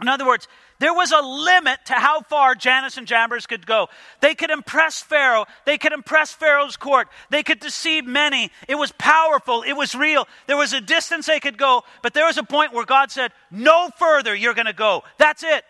[0.00, 0.46] In other words,
[0.78, 3.88] there was a limit to how far Jannes and Jambres could go.
[4.20, 5.46] They could impress Pharaoh.
[5.64, 7.08] They could impress Pharaoh's court.
[7.30, 8.50] They could deceive many.
[8.68, 9.62] It was powerful.
[9.62, 10.28] It was real.
[10.46, 13.32] There was a distance they could go, but there was a point where God said,
[13.50, 15.02] No further you're going to go.
[15.18, 15.64] That's it.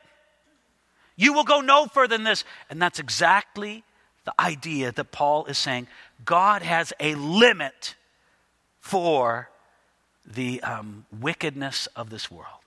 [1.17, 2.45] You will go no further than this.
[2.69, 3.85] And that's exactly
[4.25, 5.89] the idea that Paul is saying.
[6.25, 7.95] God has a limit
[8.79, 9.49] for
[10.27, 12.61] the um, wickedness of this world.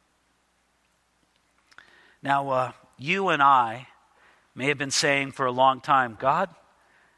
[2.23, 3.87] Now, uh, you and I
[4.53, 6.49] may have been saying for a long time, God,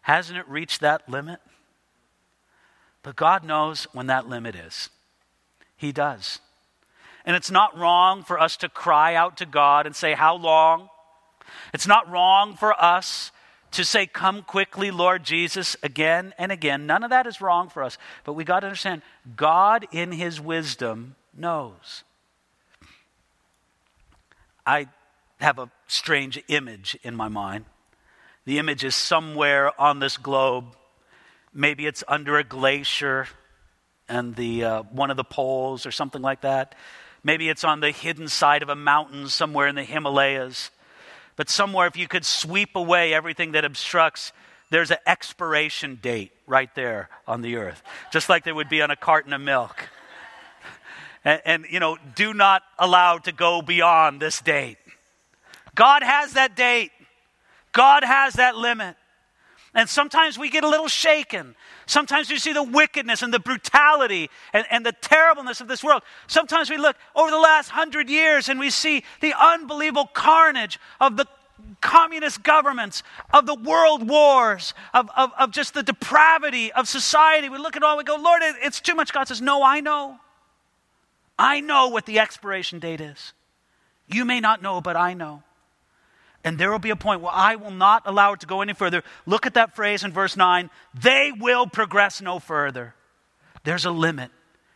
[0.01, 1.39] hasn't it reached that limit?
[3.01, 4.89] But God knows when that limit is.
[5.75, 6.39] He does.
[7.25, 10.89] And it's not wrong for us to cry out to God and say, How long?
[11.73, 13.31] It's not wrong for us
[13.71, 16.85] to say, Come quickly, Lord Jesus, again and again.
[16.85, 17.97] None of that is wrong for us.
[18.23, 19.01] But we got to understand,
[19.35, 22.03] God in His wisdom knows.
[24.65, 24.87] I
[25.39, 27.65] have a strange image in my mind.
[28.45, 30.75] The image is somewhere on this globe.
[31.53, 33.27] Maybe it's under a glacier
[34.09, 36.75] and the, uh, one of the poles or something like that.
[37.23, 40.71] Maybe it's on the hidden side of a mountain somewhere in the Himalayas.
[41.35, 44.33] But somewhere, if you could sweep away everything that obstructs,
[44.69, 48.91] there's an expiration date right there on the earth, just like there would be on
[48.91, 49.89] a carton of milk.
[51.25, 54.77] And, and, you know, do not allow to go beyond this date.
[55.75, 56.91] God has that date,
[57.71, 58.95] God has that limit.
[59.75, 61.55] And sometimes we get a little shaken.
[61.87, 66.03] Sometimes we see the wickedness and the brutality and, and, the terribleness of this world.
[66.27, 71.17] Sometimes we look over the last hundred years and we see the unbelievable carnage of
[71.17, 71.25] the
[71.81, 73.01] communist governments,
[73.33, 77.49] of the world wars, of, of, of just the depravity of society.
[77.49, 79.11] We look at all, we go, Lord, it, it's too much.
[79.11, 80.19] God says, No, I know.
[81.37, 83.33] I know what the expiration date is.
[84.07, 85.43] You may not know, but I know.
[86.43, 88.73] And there will be a point where I will not allow it to go any
[88.73, 89.03] further.
[89.25, 90.69] Look at that phrase in verse 9.
[90.93, 92.95] They will progress no further.
[93.63, 94.29] There's a limit,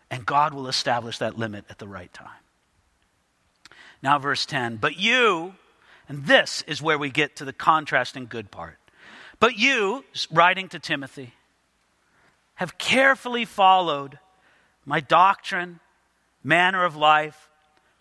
[0.10, 2.30] and God will establish that limit at the right time.
[4.02, 4.78] Now, verse 10.
[4.78, 5.56] But you,
[6.08, 8.78] and this is where we get to the contrasting good part.
[9.40, 11.34] But you, writing to Timothy,
[12.56, 14.20] have carefully followed
[14.86, 15.80] my doctrine,
[16.48, 17.44] manner of life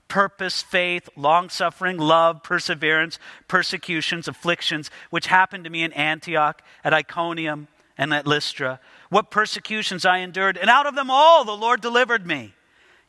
[0.09, 3.19] purpose, faith, long suffering, love, perseverance,
[3.49, 7.67] persecutions, afflictions, which happened to me in Antioch, at Iconium,
[7.99, 8.79] and at Lystra.
[9.11, 12.55] What persecutions I endured, and out of them all the Lord delivered me.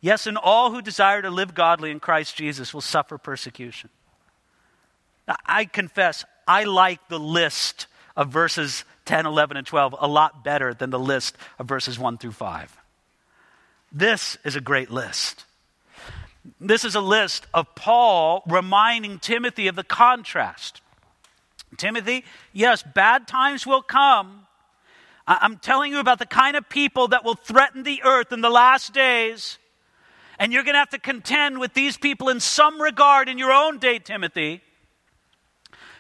[0.01, 3.91] Yes, and all who desire to live godly in Christ Jesus will suffer persecution.
[5.27, 10.43] Now, I confess, I like the list of verses 10, 11, and 12 a lot
[10.43, 12.76] better than the list of verses 1 through 5.
[13.91, 15.45] This is a great list.
[16.59, 20.81] This is a list of Paul reminding Timothy of the contrast.
[21.77, 22.23] Timothy,
[22.53, 24.47] yes, bad times will come.
[25.27, 28.49] I'm telling you about the kind of people that will threaten the earth in the
[28.49, 29.57] last days.
[30.39, 33.51] And you're going to have to contend with these people in some regard in your
[33.51, 34.61] own day, Timothy.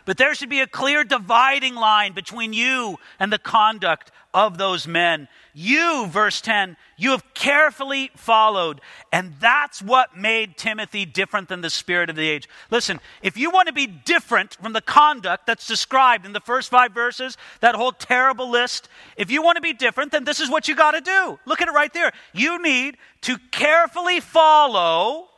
[0.05, 4.87] But there should be a clear dividing line between you and the conduct of those
[4.87, 5.27] men.
[5.55, 8.81] You, verse 10, you have carefully followed.
[9.11, 12.47] And that's what made Timothy different than the spirit of the age.
[12.69, 16.69] Listen, if you want to be different from the conduct that's described in the first
[16.69, 20.51] five verses, that whole terrible list, if you want to be different, then this is
[20.51, 21.39] what you got to do.
[21.47, 22.11] Look at it right there.
[22.31, 25.29] You need to carefully follow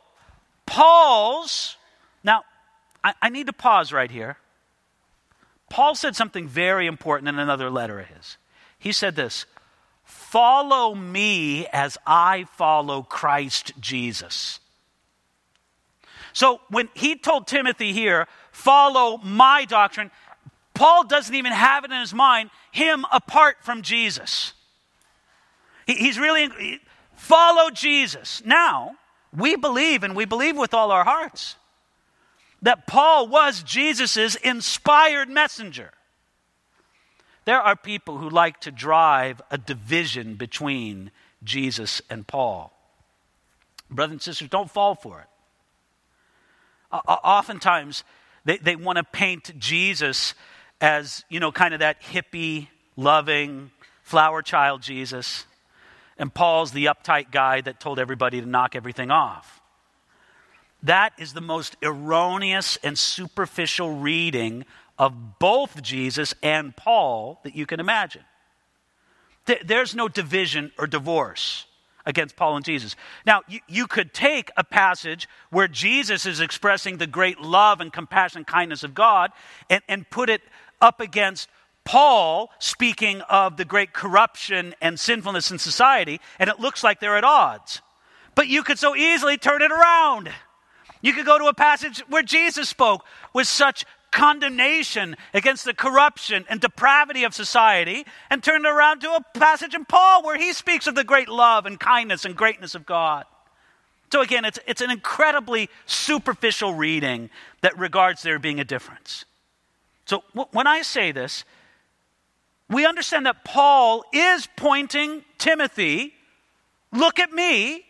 [0.66, 1.78] Paul's.
[2.22, 2.44] Now,
[3.02, 4.36] I, I need to pause right here
[5.70, 8.36] Paul said something very important in another letter of his.
[8.80, 9.46] He said this
[10.04, 14.58] Follow me as I follow Christ Jesus.
[16.32, 20.10] So when he told Timothy here, follow my doctrine,
[20.74, 24.52] Paul doesn't even have it in his mind, him apart from Jesus.
[25.86, 26.80] he's really,
[27.16, 28.42] follow Jesus.
[28.44, 28.92] Now,
[29.36, 31.56] we believe, and we believe with all our hearts,
[32.62, 35.92] that Paul was Jesus' inspired messenger.
[37.50, 41.10] There are people who like to drive a division between
[41.42, 42.72] Jesus and Paul.
[43.90, 45.26] Brothers and sisters, don't fall for it.
[46.92, 48.04] oftentimes,
[48.44, 50.34] they, they want to paint Jesus
[50.80, 53.72] as, you know, kind of that hippie, loving,
[54.04, 55.44] flower child Jesus.
[56.18, 59.60] and Paul's the uptight guy that told everybody to knock everything off.
[60.84, 64.66] That is the most erroneous and superficial reading
[65.00, 68.22] of both Jesus and Paul that you can imagine.
[69.64, 71.64] There's no division or divorce
[72.04, 72.96] against Paul and Jesus.
[73.24, 77.90] Now, you, you, could take a passage where Jesus is expressing the great love and
[77.90, 79.30] compassion and kindness of God
[79.70, 80.42] and, and put it
[80.82, 81.48] up against
[81.84, 87.16] Paul speaking of the great corruption and sinfulness in society, and it looks like they're
[87.16, 87.80] at odds.
[88.34, 90.30] But you could so easily turn it around.
[91.00, 96.44] You could go to a passage where Jesus spoke with such condemnation against the corruption
[96.48, 100.86] and depravity of society and turned around to a passage in Paul where he speaks
[100.86, 103.24] of the great love and kindness and greatness of God.
[104.12, 107.30] So again, it's, it's an incredibly superficial reading
[107.60, 109.24] that regards there being a difference.
[110.04, 111.44] So w- when I say this,
[112.68, 116.14] we understand that Paul is pointing Timothy,
[116.92, 117.84] look at me,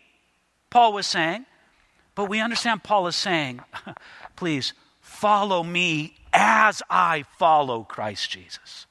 [0.69, 1.45] Paul was saying.
[2.13, 3.61] But we understand Paul is saying,
[4.35, 8.87] please follow me as I follow Christ Jesus.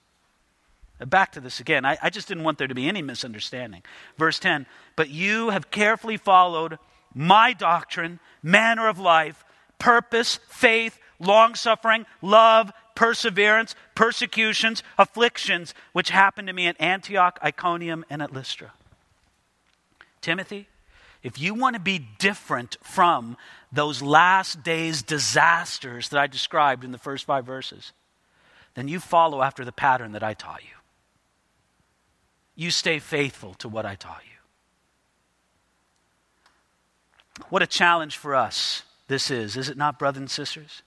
[0.98, 1.86] Back to this again.
[1.86, 3.82] I, I, just didn't want there to be any misunderstanding.
[4.18, 6.78] Verse 10 But you have carefully followed
[7.14, 9.42] my doctrine, manner of life,
[9.78, 18.04] purpose, faith, long suffering, love, perseverance, persecutions, afflictions, which happened to me at Antioch, Iconium,
[18.10, 18.72] and at Lystra.
[20.20, 20.68] Timothy,
[21.22, 23.36] if you want to be different from
[23.72, 27.92] those last days disasters that I described in the first five verses,
[28.74, 30.76] then you follow after the pattern that I taught you.
[32.54, 34.30] You stay faithful to what I taught you.
[37.48, 40.82] What a challenge for us this is, is it not, brothers and sisters?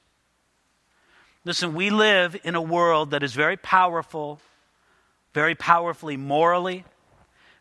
[1.45, 4.39] Listen, we live in a world that is very powerful,
[5.33, 6.85] very powerfully morally,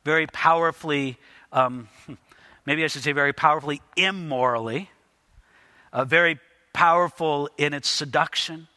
[0.04, 1.18] very powerfully,
[1.50, 1.88] um,
[2.66, 4.88] maybe I should say, very powerfully immorally,
[5.92, 6.38] uh, very
[6.72, 8.68] powerful in its seduction,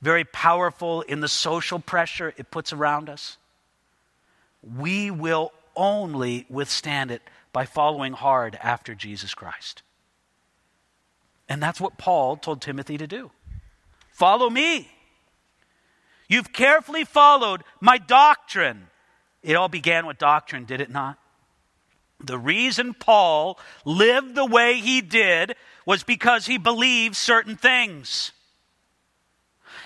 [0.00, 3.38] very powerful in the social pressure it puts around us.
[4.62, 7.22] We will only withstand it
[7.52, 9.82] by following hard after Jesus Christ.
[11.48, 13.30] And that's what Paul told Timothy to do.
[14.10, 14.90] Follow me.
[16.28, 18.88] You've carefully followed my doctrine.
[19.42, 21.18] It all began with doctrine, did it not?
[22.22, 25.54] The reason Paul lived the way he did
[25.86, 28.32] was because he believed certain things.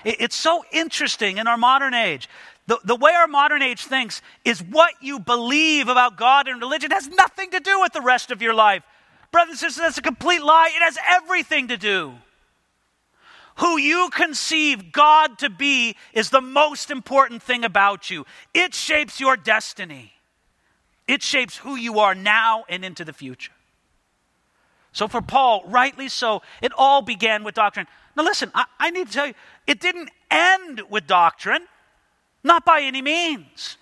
[0.04, 2.28] It's so interesting in our modern age.
[2.66, 6.90] The, the way our modern age thinks is what you believe about God and religion
[6.90, 8.82] has nothing to do with the rest of your life.
[9.32, 10.70] Brothers and sisters, that's a complete lie.
[10.74, 12.14] It has everything to do
[13.56, 18.26] who you conceive God to be is the most important thing about you.
[18.54, 20.12] It shapes your destiny,
[21.08, 23.52] it shapes who you are now and into the future.
[24.92, 27.86] So, for Paul, rightly so, it all began with doctrine.
[28.16, 29.34] Now, listen, I, I need to tell you,
[29.66, 31.66] it didn't end with doctrine,
[32.42, 33.76] not by any means.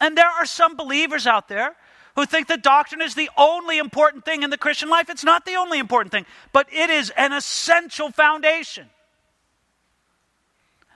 [0.00, 1.76] And there are some believers out there
[2.16, 5.08] who think that doctrine is the only important thing in the Christian life.
[5.10, 8.88] It's not the only important thing, but it is an essential foundation.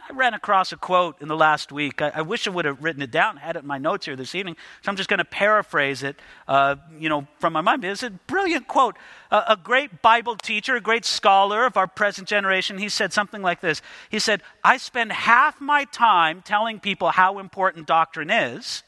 [0.09, 2.01] I ran across a quote in the last week.
[2.01, 4.15] I, I wish I would have written it down, had it in my notes here
[4.15, 4.57] this evening.
[4.83, 7.85] So I'm just going to paraphrase it, uh, you know, from my mind.
[7.85, 8.97] It's a brilliant quote.
[9.33, 13.43] Uh, a great Bible teacher, a great scholar of our present generation, he said something
[13.43, 13.83] like this.
[14.09, 18.85] He said, "I spend half my time telling people how important doctrine is."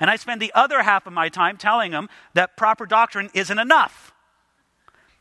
[0.00, 3.58] And I spend the other half of my time telling them that proper doctrine isn't
[3.58, 4.12] enough.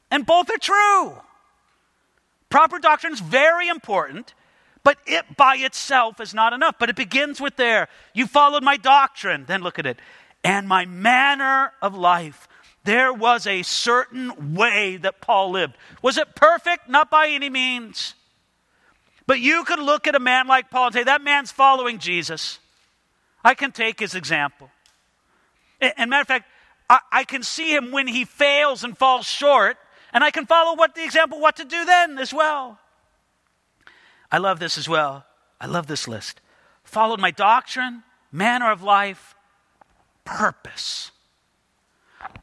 [0.09, 1.17] And both are true.
[2.49, 4.33] Proper doctrine is very important,
[4.83, 6.75] but it by itself is not enough.
[6.79, 7.87] But it begins with there.
[8.13, 9.45] You followed my doctrine.
[9.45, 9.99] Then look at it.
[10.43, 12.47] And my manner of life.
[12.83, 15.75] There was a certain way that Paul lived.
[16.01, 16.89] Was it perfect?
[16.89, 18.15] Not by any means.
[19.27, 22.57] But you could look at a man like Paul and say, that man's following Jesus.
[23.43, 24.71] I can take his example.
[25.79, 26.45] And matter of fact,
[26.89, 29.77] I, I can see him when he fails and falls short,
[30.11, 32.79] and I can follow what the example what to do then as well.
[34.31, 35.25] I love this as well.
[35.59, 36.41] I love this list.
[36.83, 39.35] Followed my doctrine, manner of life,
[40.25, 41.11] purpose.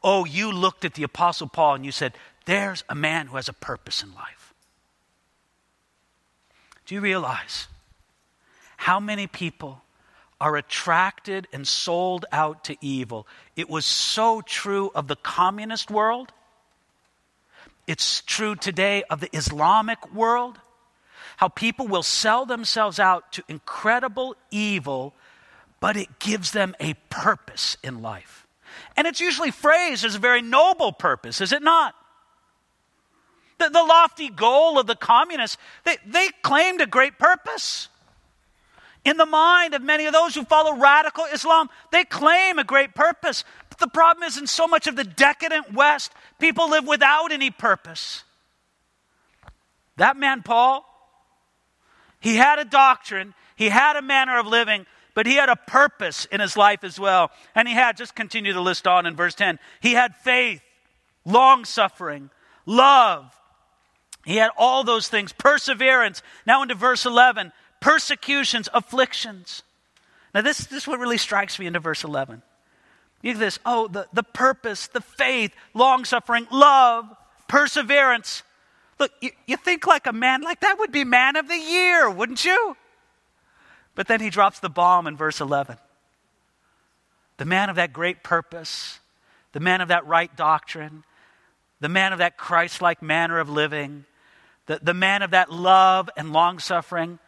[0.03, 2.13] Oh, you looked at the Apostle Paul and you said,
[2.45, 4.53] There's a man who has a purpose in life.
[6.85, 7.67] Do you realize
[8.77, 9.81] how many people
[10.41, 13.27] are attracted and sold out to evil.
[13.55, 16.31] It was so true of the communist world.
[17.87, 20.57] It's true today of the Islamic world.
[21.39, 25.13] How people will sell themselves out to incredible evil,
[25.79, 28.45] but it gives them a purpose in life.
[28.97, 31.95] And it's usually phrased as a very noble purpose, is it not?
[33.57, 37.87] The, the lofty goal of the communists, they, they claimed a great purpose.
[39.05, 42.93] In the mind of many of those who follow radical Islam, they claim a great
[42.93, 43.45] purpose.
[43.69, 47.49] But the problem is, in so much of the decadent West, people live without any
[47.49, 48.25] purpose.
[49.95, 50.85] That man, Paul,
[52.19, 56.25] he had a doctrine, he had a manner of living, but he had a purpose
[56.25, 57.31] in his life as well.
[57.55, 60.61] And he had, just continue to list on in verse 10, he had faith,
[61.25, 62.29] long suffering,
[62.65, 63.33] love.
[64.25, 66.21] He had all those things, perseverance.
[66.45, 69.63] Now into verse 11, persecutions, afflictions.
[70.33, 72.41] Now, this, this is what really strikes me into verse 11.
[73.21, 77.05] You get this oh, the, the purpose, the faith, long suffering, love,
[77.47, 78.43] perseverance.
[78.99, 82.09] Look, you, you think like a man, like that would be man of the year,
[82.09, 82.75] wouldn't you?
[83.95, 85.77] But then he drops the bomb in verse 11.
[87.37, 88.99] The man of that great purpose,
[89.53, 91.03] the man of that right doctrine,
[91.79, 94.05] the man of that Christ like manner of living,
[94.65, 97.19] the, the man of that love and long suffering,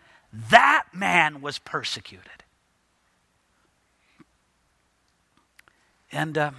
[0.49, 2.43] that man was persecuted.
[6.11, 6.55] And um,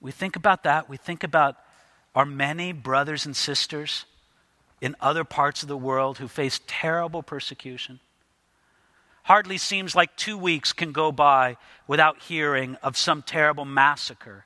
[0.00, 0.88] we think about that.
[0.88, 1.56] We think about
[2.14, 4.04] our many brothers and sisters
[4.80, 8.00] in other parts of the world who face terrible persecution.
[9.24, 11.56] Hardly seems like two weeks can go by
[11.86, 14.44] without hearing of some terrible massacre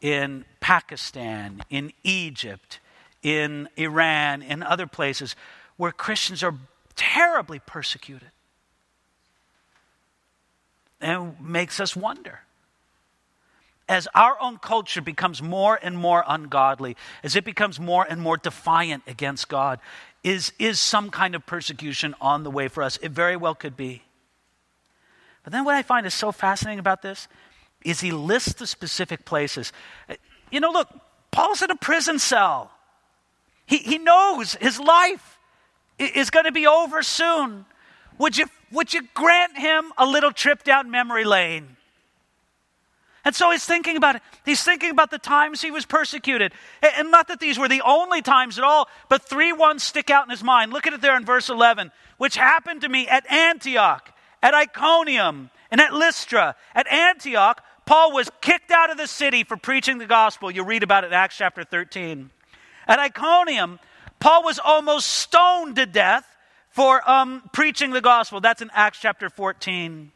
[0.00, 2.80] in Pakistan, in Egypt,
[3.22, 5.36] in Iran, in other places
[5.76, 6.54] where Christians are
[6.96, 8.30] terribly persecuted.
[11.00, 12.40] And it makes us wonder.
[13.88, 18.36] As our own culture becomes more and more ungodly, as it becomes more and more
[18.36, 19.80] defiant against God,
[20.22, 22.98] is, is some kind of persecution on the way for us?
[22.98, 24.02] It very well could be.
[25.42, 27.28] But then what I find is so fascinating about this
[27.82, 29.72] is he lists the specific places.
[30.50, 30.88] You know, look,
[31.30, 32.70] Paul's in a prison cell.
[33.64, 35.38] He, he knows his life
[35.98, 37.64] is going to be over soon.
[38.18, 41.77] Would you, would you grant him a little trip down memory lane?
[43.28, 44.22] And so he's thinking about it.
[44.46, 46.54] He's thinking about the times he was persecuted.
[46.96, 50.24] And not that these were the only times at all, but three ones stick out
[50.24, 50.72] in his mind.
[50.72, 55.50] Look at it there in verse 11, which happened to me at Antioch, at Iconium,
[55.70, 56.56] and at Lystra.
[56.74, 60.50] At Antioch, Paul was kicked out of the city for preaching the gospel.
[60.50, 62.30] You read about it in Acts chapter 13.
[62.86, 63.78] At Iconium,
[64.20, 66.24] Paul was almost stoned to death
[66.70, 68.40] for um, preaching the gospel.
[68.40, 70.12] That's in Acts chapter 14.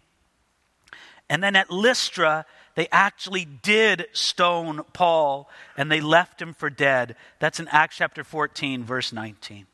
[1.28, 7.16] And then at Lystra, they actually did stone Paul and they left him for dead.
[7.38, 9.66] That's in Acts chapter 14, verse 19.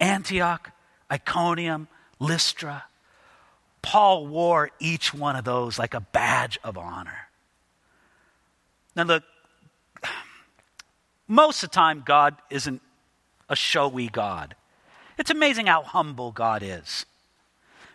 [0.00, 0.70] Antioch,
[1.10, 2.84] Iconium, Lystra.
[3.82, 7.28] Paul wore each one of those like a badge of honor.
[8.96, 9.22] Now, look,
[11.28, 12.82] most of the time, God isn't
[13.48, 14.54] a showy God.
[15.18, 17.06] It's amazing how humble God is.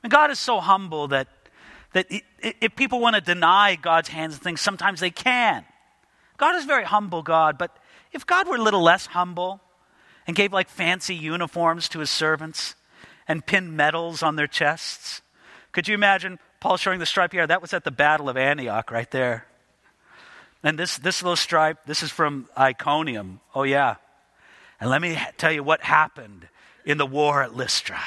[0.01, 1.27] And God is so humble that,
[1.93, 2.07] that
[2.39, 5.65] if people want to deny God's hands and things, sometimes they can.
[6.37, 7.77] God is very humble God, but
[8.11, 9.61] if God were a little less humble
[10.27, 12.75] and gave like fancy uniforms to his servants
[13.27, 15.21] and pinned medals on their chests,
[15.71, 17.45] could you imagine Paul showing the stripe here?
[17.47, 19.45] That was at the Battle of Antioch right there.
[20.63, 23.41] And this, this little stripe, this is from Iconium.
[23.53, 23.95] Oh, yeah.
[24.79, 26.47] And let me tell you what happened
[26.85, 27.99] in the war at Lystra.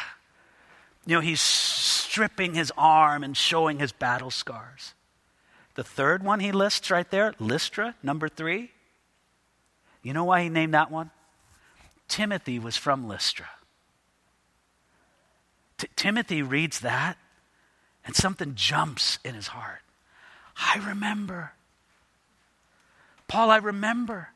[1.06, 4.94] You know, he's stripping his arm and showing his battle scars.
[5.74, 8.72] The third one he lists right there, Lystra, number three.
[10.02, 11.10] You know why he named that one?
[12.08, 13.48] Timothy was from Lystra.
[15.78, 17.18] T- Timothy reads that,
[18.04, 19.82] and something jumps in his heart.
[20.56, 21.52] I remember
[23.28, 24.28] Paul, I remember.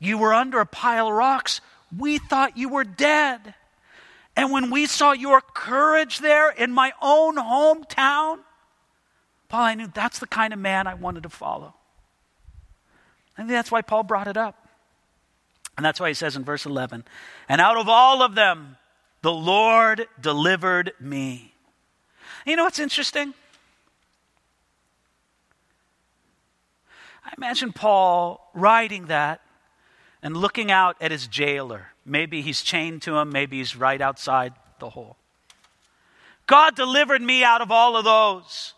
[0.00, 1.60] You were under a pile of rocks.
[1.96, 3.54] We thought you were dead.
[4.38, 8.38] And when we saw your courage there in my own hometown,
[9.48, 11.74] Paul, I knew that's the kind of man I wanted to follow.
[13.36, 14.68] And that's why Paul brought it up.
[15.76, 17.04] And that's why he says in verse 11,
[17.48, 18.76] and out of all of them,
[19.22, 21.52] the Lord delivered me.
[22.46, 23.34] You know what's interesting?
[27.24, 29.40] I imagine Paul writing that
[30.22, 31.88] and looking out at his jailer.
[32.08, 35.16] Maybe he's chained to him, maybe he's right outside the hole.
[36.46, 38.74] God delivered me out of all of those.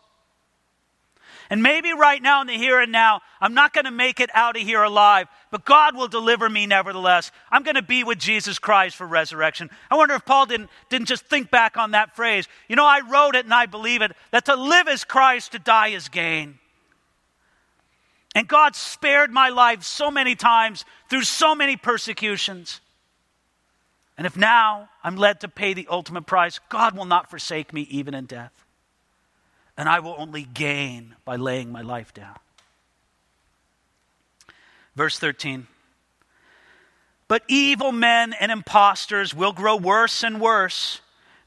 [1.51, 4.31] And maybe right now in the here and now, I'm not going to make it
[4.35, 7.33] out of here alive, but God will deliver me nevertheless.
[7.51, 9.69] I'm going to be with Jesus Christ for resurrection.
[9.91, 12.47] I wonder if Paul didn't, didn't just think back on that phrase.
[12.69, 15.59] You know, I wrote it and I believe it that to live is Christ, to
[15.59, 16.61] die is gain.
[18.37, 22.81] And God spared my life so many times through so many persecutions.
[24.17, 27.83] And if now I'm led to pay the ultimate price, God will not forsake me
[27.83, 28.53] even in death.
[29.77, 32.37] And I will only gain by laying my life down.
[34.95, 35.67] Verse 13.
[37.29, 41.01] But evil men and impostors will grow worse and worse,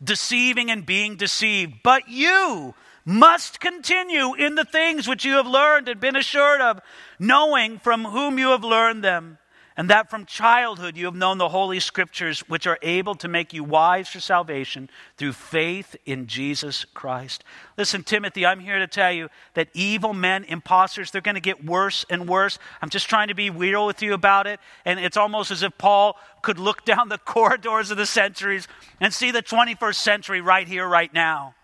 [0.04, 1.84] deceiving and being deceived.
[1.84, 2.74] But you,
[3.06, 6.80] must continue in the things which you have learned and been assured of,
[7.20, 9.38] knowing from whom you have learned them,
[9.76, 13.54] and that from childhood you have known the Holy Scriptures, which are able to make
[13.54, 17.44] you wise for salvation through faith in Jesus Christ.
[17.76, 21.66] Listen, Timothy, I'm here to tell you that evil men, imposters, they're going to get
[21.66, 22.60] worse and worse.
[22.82, 24.60] I'm just trying to be real with you about it.
[24.86, 28.68] And it's almost as if Paul could look down the corridors of the centuries
[29.00, 31.56] and see the 21st century right here, right now.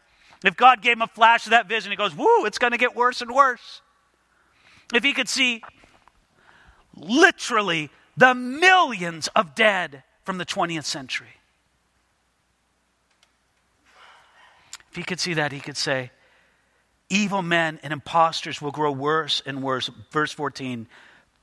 [0.44, 2.78] If God gave him a flash of that vision, he goes, Woo, it's going to
[2.78, 3.82] get worse and worse.
[4.94, 5.62] If he could see
[6.96, 11.38] literally the millions of dead from the 20th century,
[14.90, 16.12] if he could see that, he could say,
[17.10, 19.90] Evil men and impostors will grow worse and worse.
[20.12, 20.86] Verse 14,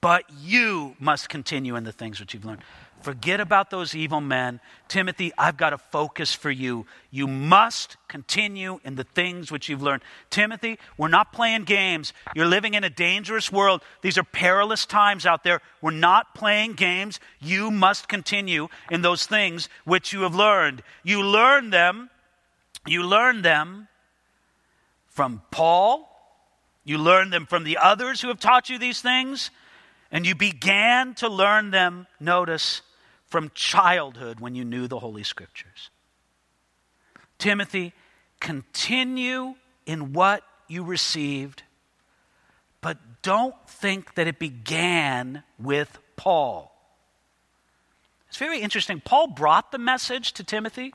[0.01, 2.63] but you must continue in the things which you've learned.
[3.07, 4.59] Forget about those evil men.
[4.89, 6.87] Timothy, I've got a focus for you.
[7.13, 10.03] You must continue in the things which you've learned.
[10.29, 12.13] Timothy, we're not playing games.
[12.35, 13.83] You're living in a dangerous world.
[14.03, 15.61] These are perilous times out there.
[15.81, 17.21] We're not playing games.
[17.41, 20.83] You must continue in those things which you have learned.
[21.05, 22.11] You learn them.
[22.89, 23.87] You learn them
[25.07, 26.11] from Paul.
[26.83, 29.53] You learn them from the others who have taught you these things.
[30.11, 32.83] And you began to learn them, notice,
[33.27, 35.91] from childhood when you knew the Holy Scriptures.
[37.39, 37.93] Timothy,
[38.41, 39.55] continue
[39.85, 41.63] in what you received,
[42.81, 46.73] but don't think that it began with Paul.
[48.29, 49.01] It's very interesting.
[49.05, 50.95] Paul brought the message to Timothy,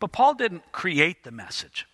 [0.00, 1.86] but Paul didn't create the message.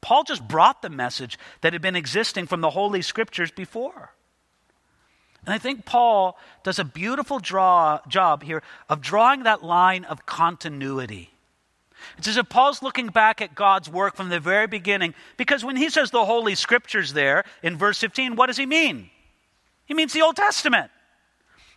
[0.00, 4.13] Paul just brought the message that had been existing from the Holy Scriptures before.
[5.46, 10.26] And I think Paul does a beautiful draw, job here of drawing that line of
[10.26, 11.30] continuity.
[12.18, 15.76] It's as if Paul's looking back at God's work from the very beginning, because when
[15.76, 19.10] he says the Holy Scriptures there in verse 15, what does he mean?
[19.86, 20.90] He means the Old Testament.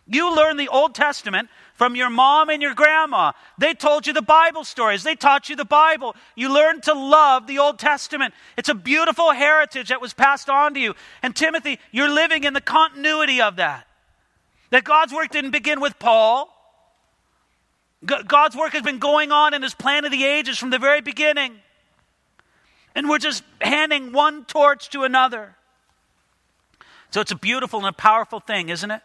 [0.08, 3.32] You learn the Old Testament from your mom and your grandma.
[3.58, 6.16] They told you the Bible stories, they taught you the Bible.
[6.34, 8.32] You learned to love the Old Testament.
[8.56, 10.94] It's a beautiful heritage that was passed on to you.
[11.22, 13.86] And Timothy, you're living in the continuity of that.
[14.70, 16.54] That God's work didn't begin with Paul.
[18.04, 21.00] God's work has been going on in his plan of the ages from the very
[21.00, 21.54] beginning.
[22.94, 25.56] And we're just handing one torch to another.
[27.10, 29.02] So it's a beautiful and a powerful thing, isn't it?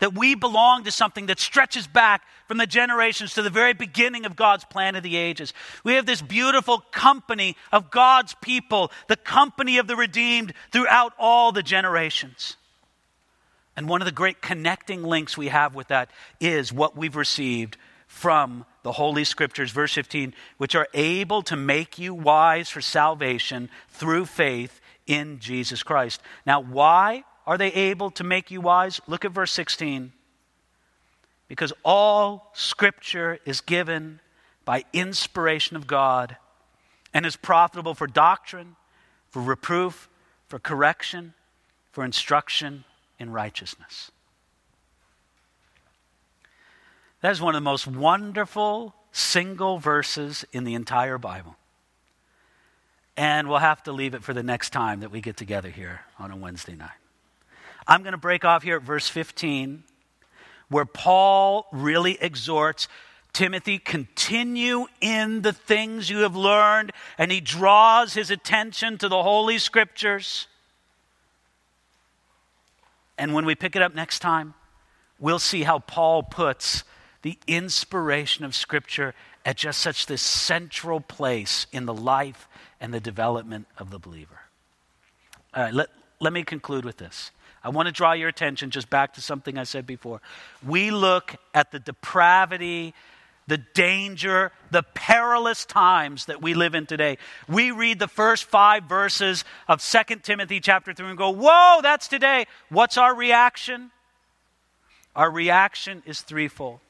[0.00, 4.26] That we belong to something that stretches back from the generations to the very beginning
[4.26, 5.54] of God's plan of the ages.
[5.84, 11.52] We have this beautiful company of God's people, the company of the redeemed throughout all
[11.52, 12.56] the generations.
[13.76, 17.76] And one of the great connecting links we have with that is what we've received
[18.06, 23.70] from the Holy Scriptures, verse 15, which are able to make you wise for salvation
[23.88, 26.20] through faith in Jesus Christ.
[26.44, 29.00] Now, why are they able to make you wise?
[29.08, 30.12] Look at verse 16.
[31.48, 34.20] Because all scripture is given
[34.64, 36.36] by inspiration of God
[37.12, 38.76] and is profitable for doctrine,
[39.30, 40.08] for reproof,
[40.46, 41.34] for correction,
[41.90, 42.84] for instruction
[43.18, 44.12] in righteousness.
[47.20, 51.56] That is one of the most wonderful single verses in the entire Bible.
[53.16, 56.02] And we'll have to leave it for the next time that we get together here
[56.16, 56.90] on a Wednesday night.
[57.90, 59.82] I'm going to break off here at verse 15,
[60.68, 62.86] where Paul really exhorts
[63.32, 69.22] Timothy, continue in the things you have learned, and he draws his attention to the
[69.22, 70.46] Holy Scriptures.
[73.16, 74.54] And when we pick it up next time,
[75.18, 76.84] we'll see how Paul puts
[77.22, 79.14] the inspiration of Scripture
[79.44, 82.48] at just such this central place in the life
[82.80, 84.40] and the development of the believer.
[85.54, 85.88] All right, let,
[86.20, 87.30] let me conclude with this.
[87.62, 90.20] I want to draw your attention just back to something I said before.
[90.66, 92.94] We look at the depravity,
[93.46, 97.18] the danger, the perilous times that we live in today.
[97.48, 102.08] We read the first five verses of 2 Timothy chapter 3 and go, Whoa, that's
[102.08, 102.46] today.
[102.68, 103.90] What's our reaction?
[105.14, 106.80] Our reaction is threefold.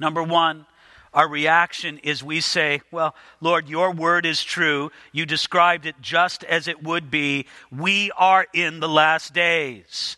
[0.00, 0.64] Number one,
[1.12, 4.90] our reaction is we say, Well, Lord, your word is true.
[5.12, 7.46] You described it just as it would be.
[7.70, 10.16] We are in the last days.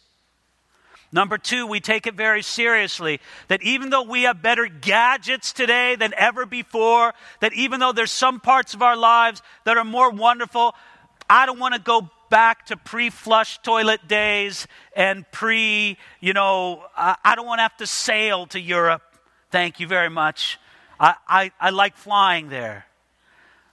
[1.13, 5.97] Number two, we take it very seriously that even though we have better gadgets today
[5.97, 10.11] than ever before, that even though there's some parts of our lives that are more
[10.11, 10.75] wonderful,
[11.29, 16.85] I don't want to go back to pre flush toilet days and pre, you know,
[16.97, 19.03] I don't want to have to sail to Europe.
[19.51, 20.59] Thank you very much.
[21.01, 22.87] I, I, I like flying there.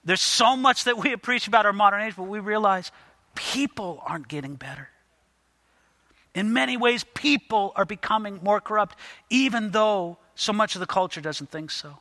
[0.05, 2.91] There's so much that we appreciate about our modern age, but we realize
[3.35, 4.87] people aren't getting better.
[6.33, 8.95] In many ways, people are becoming more corrupt,
[9.29, 11.97] even though so much of the culture doesn't think so.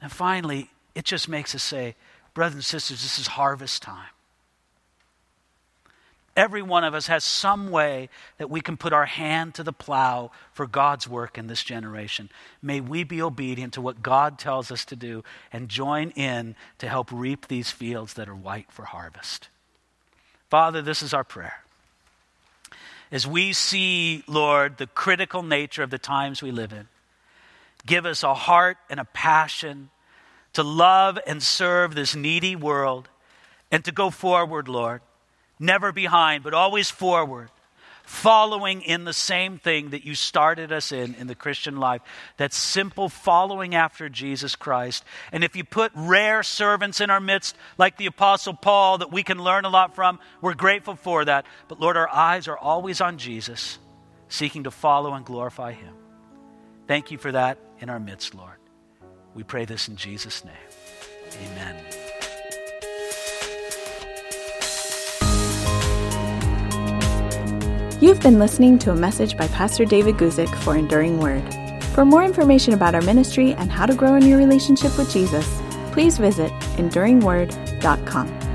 [0.00, 1.96] And finally, it just makes us say,
[2.34, 4.10] brothers and sisters, this is harvest time.
[6.38, 8.08] Every one of us has some way
[8.38, 12.30] that we can put our hand to the plow for God's work in this generation.
[12.62, 16.88] May we be obedient to what God tells us to do and join in to
[16.88, 19.48] help reap these fields that are white for harvest.
[20.48, 21.64] Father, this is our prayer
[23.10, 26.88] as we see, Lord, the critical nature of the times we live in,
[27.86, 29.90] give us a heart and a passion
[30.52, 33.08] to love and serve this needy world
[33.70, 35.00] and to go forward, Lord.
[35.58, 37.50] Never behind, but always forward
[38.08, 42.00] following in the same thing that you started us in in the Christian life.
[42.38, 45.04] That simple following after Jesus Christ.
[45.30, 49.22] And if you put rare servants in our midst, like the Apostle Paul, that we
[49.22, 51.44] can learn a lot from, we're grateful for that.
[51.68, 53.78] But Lord, our eyes are always on Jesus,
[54.28, 55.94] seeking to follow and glorify Him.
[56.86, 58.56] Thank you for that in our midst, Lord.
[59.34, 60.54] We pray this in Jesus' name.
[61.44, 61.97] Amen.
[68.00, 71.42] You've been listening to a message by Pastor David Guzik for Enduring Word.
[71.94, 75.60] For more information about our ministry and how to grow in your relationship with Jesus,
[75.90, 78.47] please visit enduringword.com.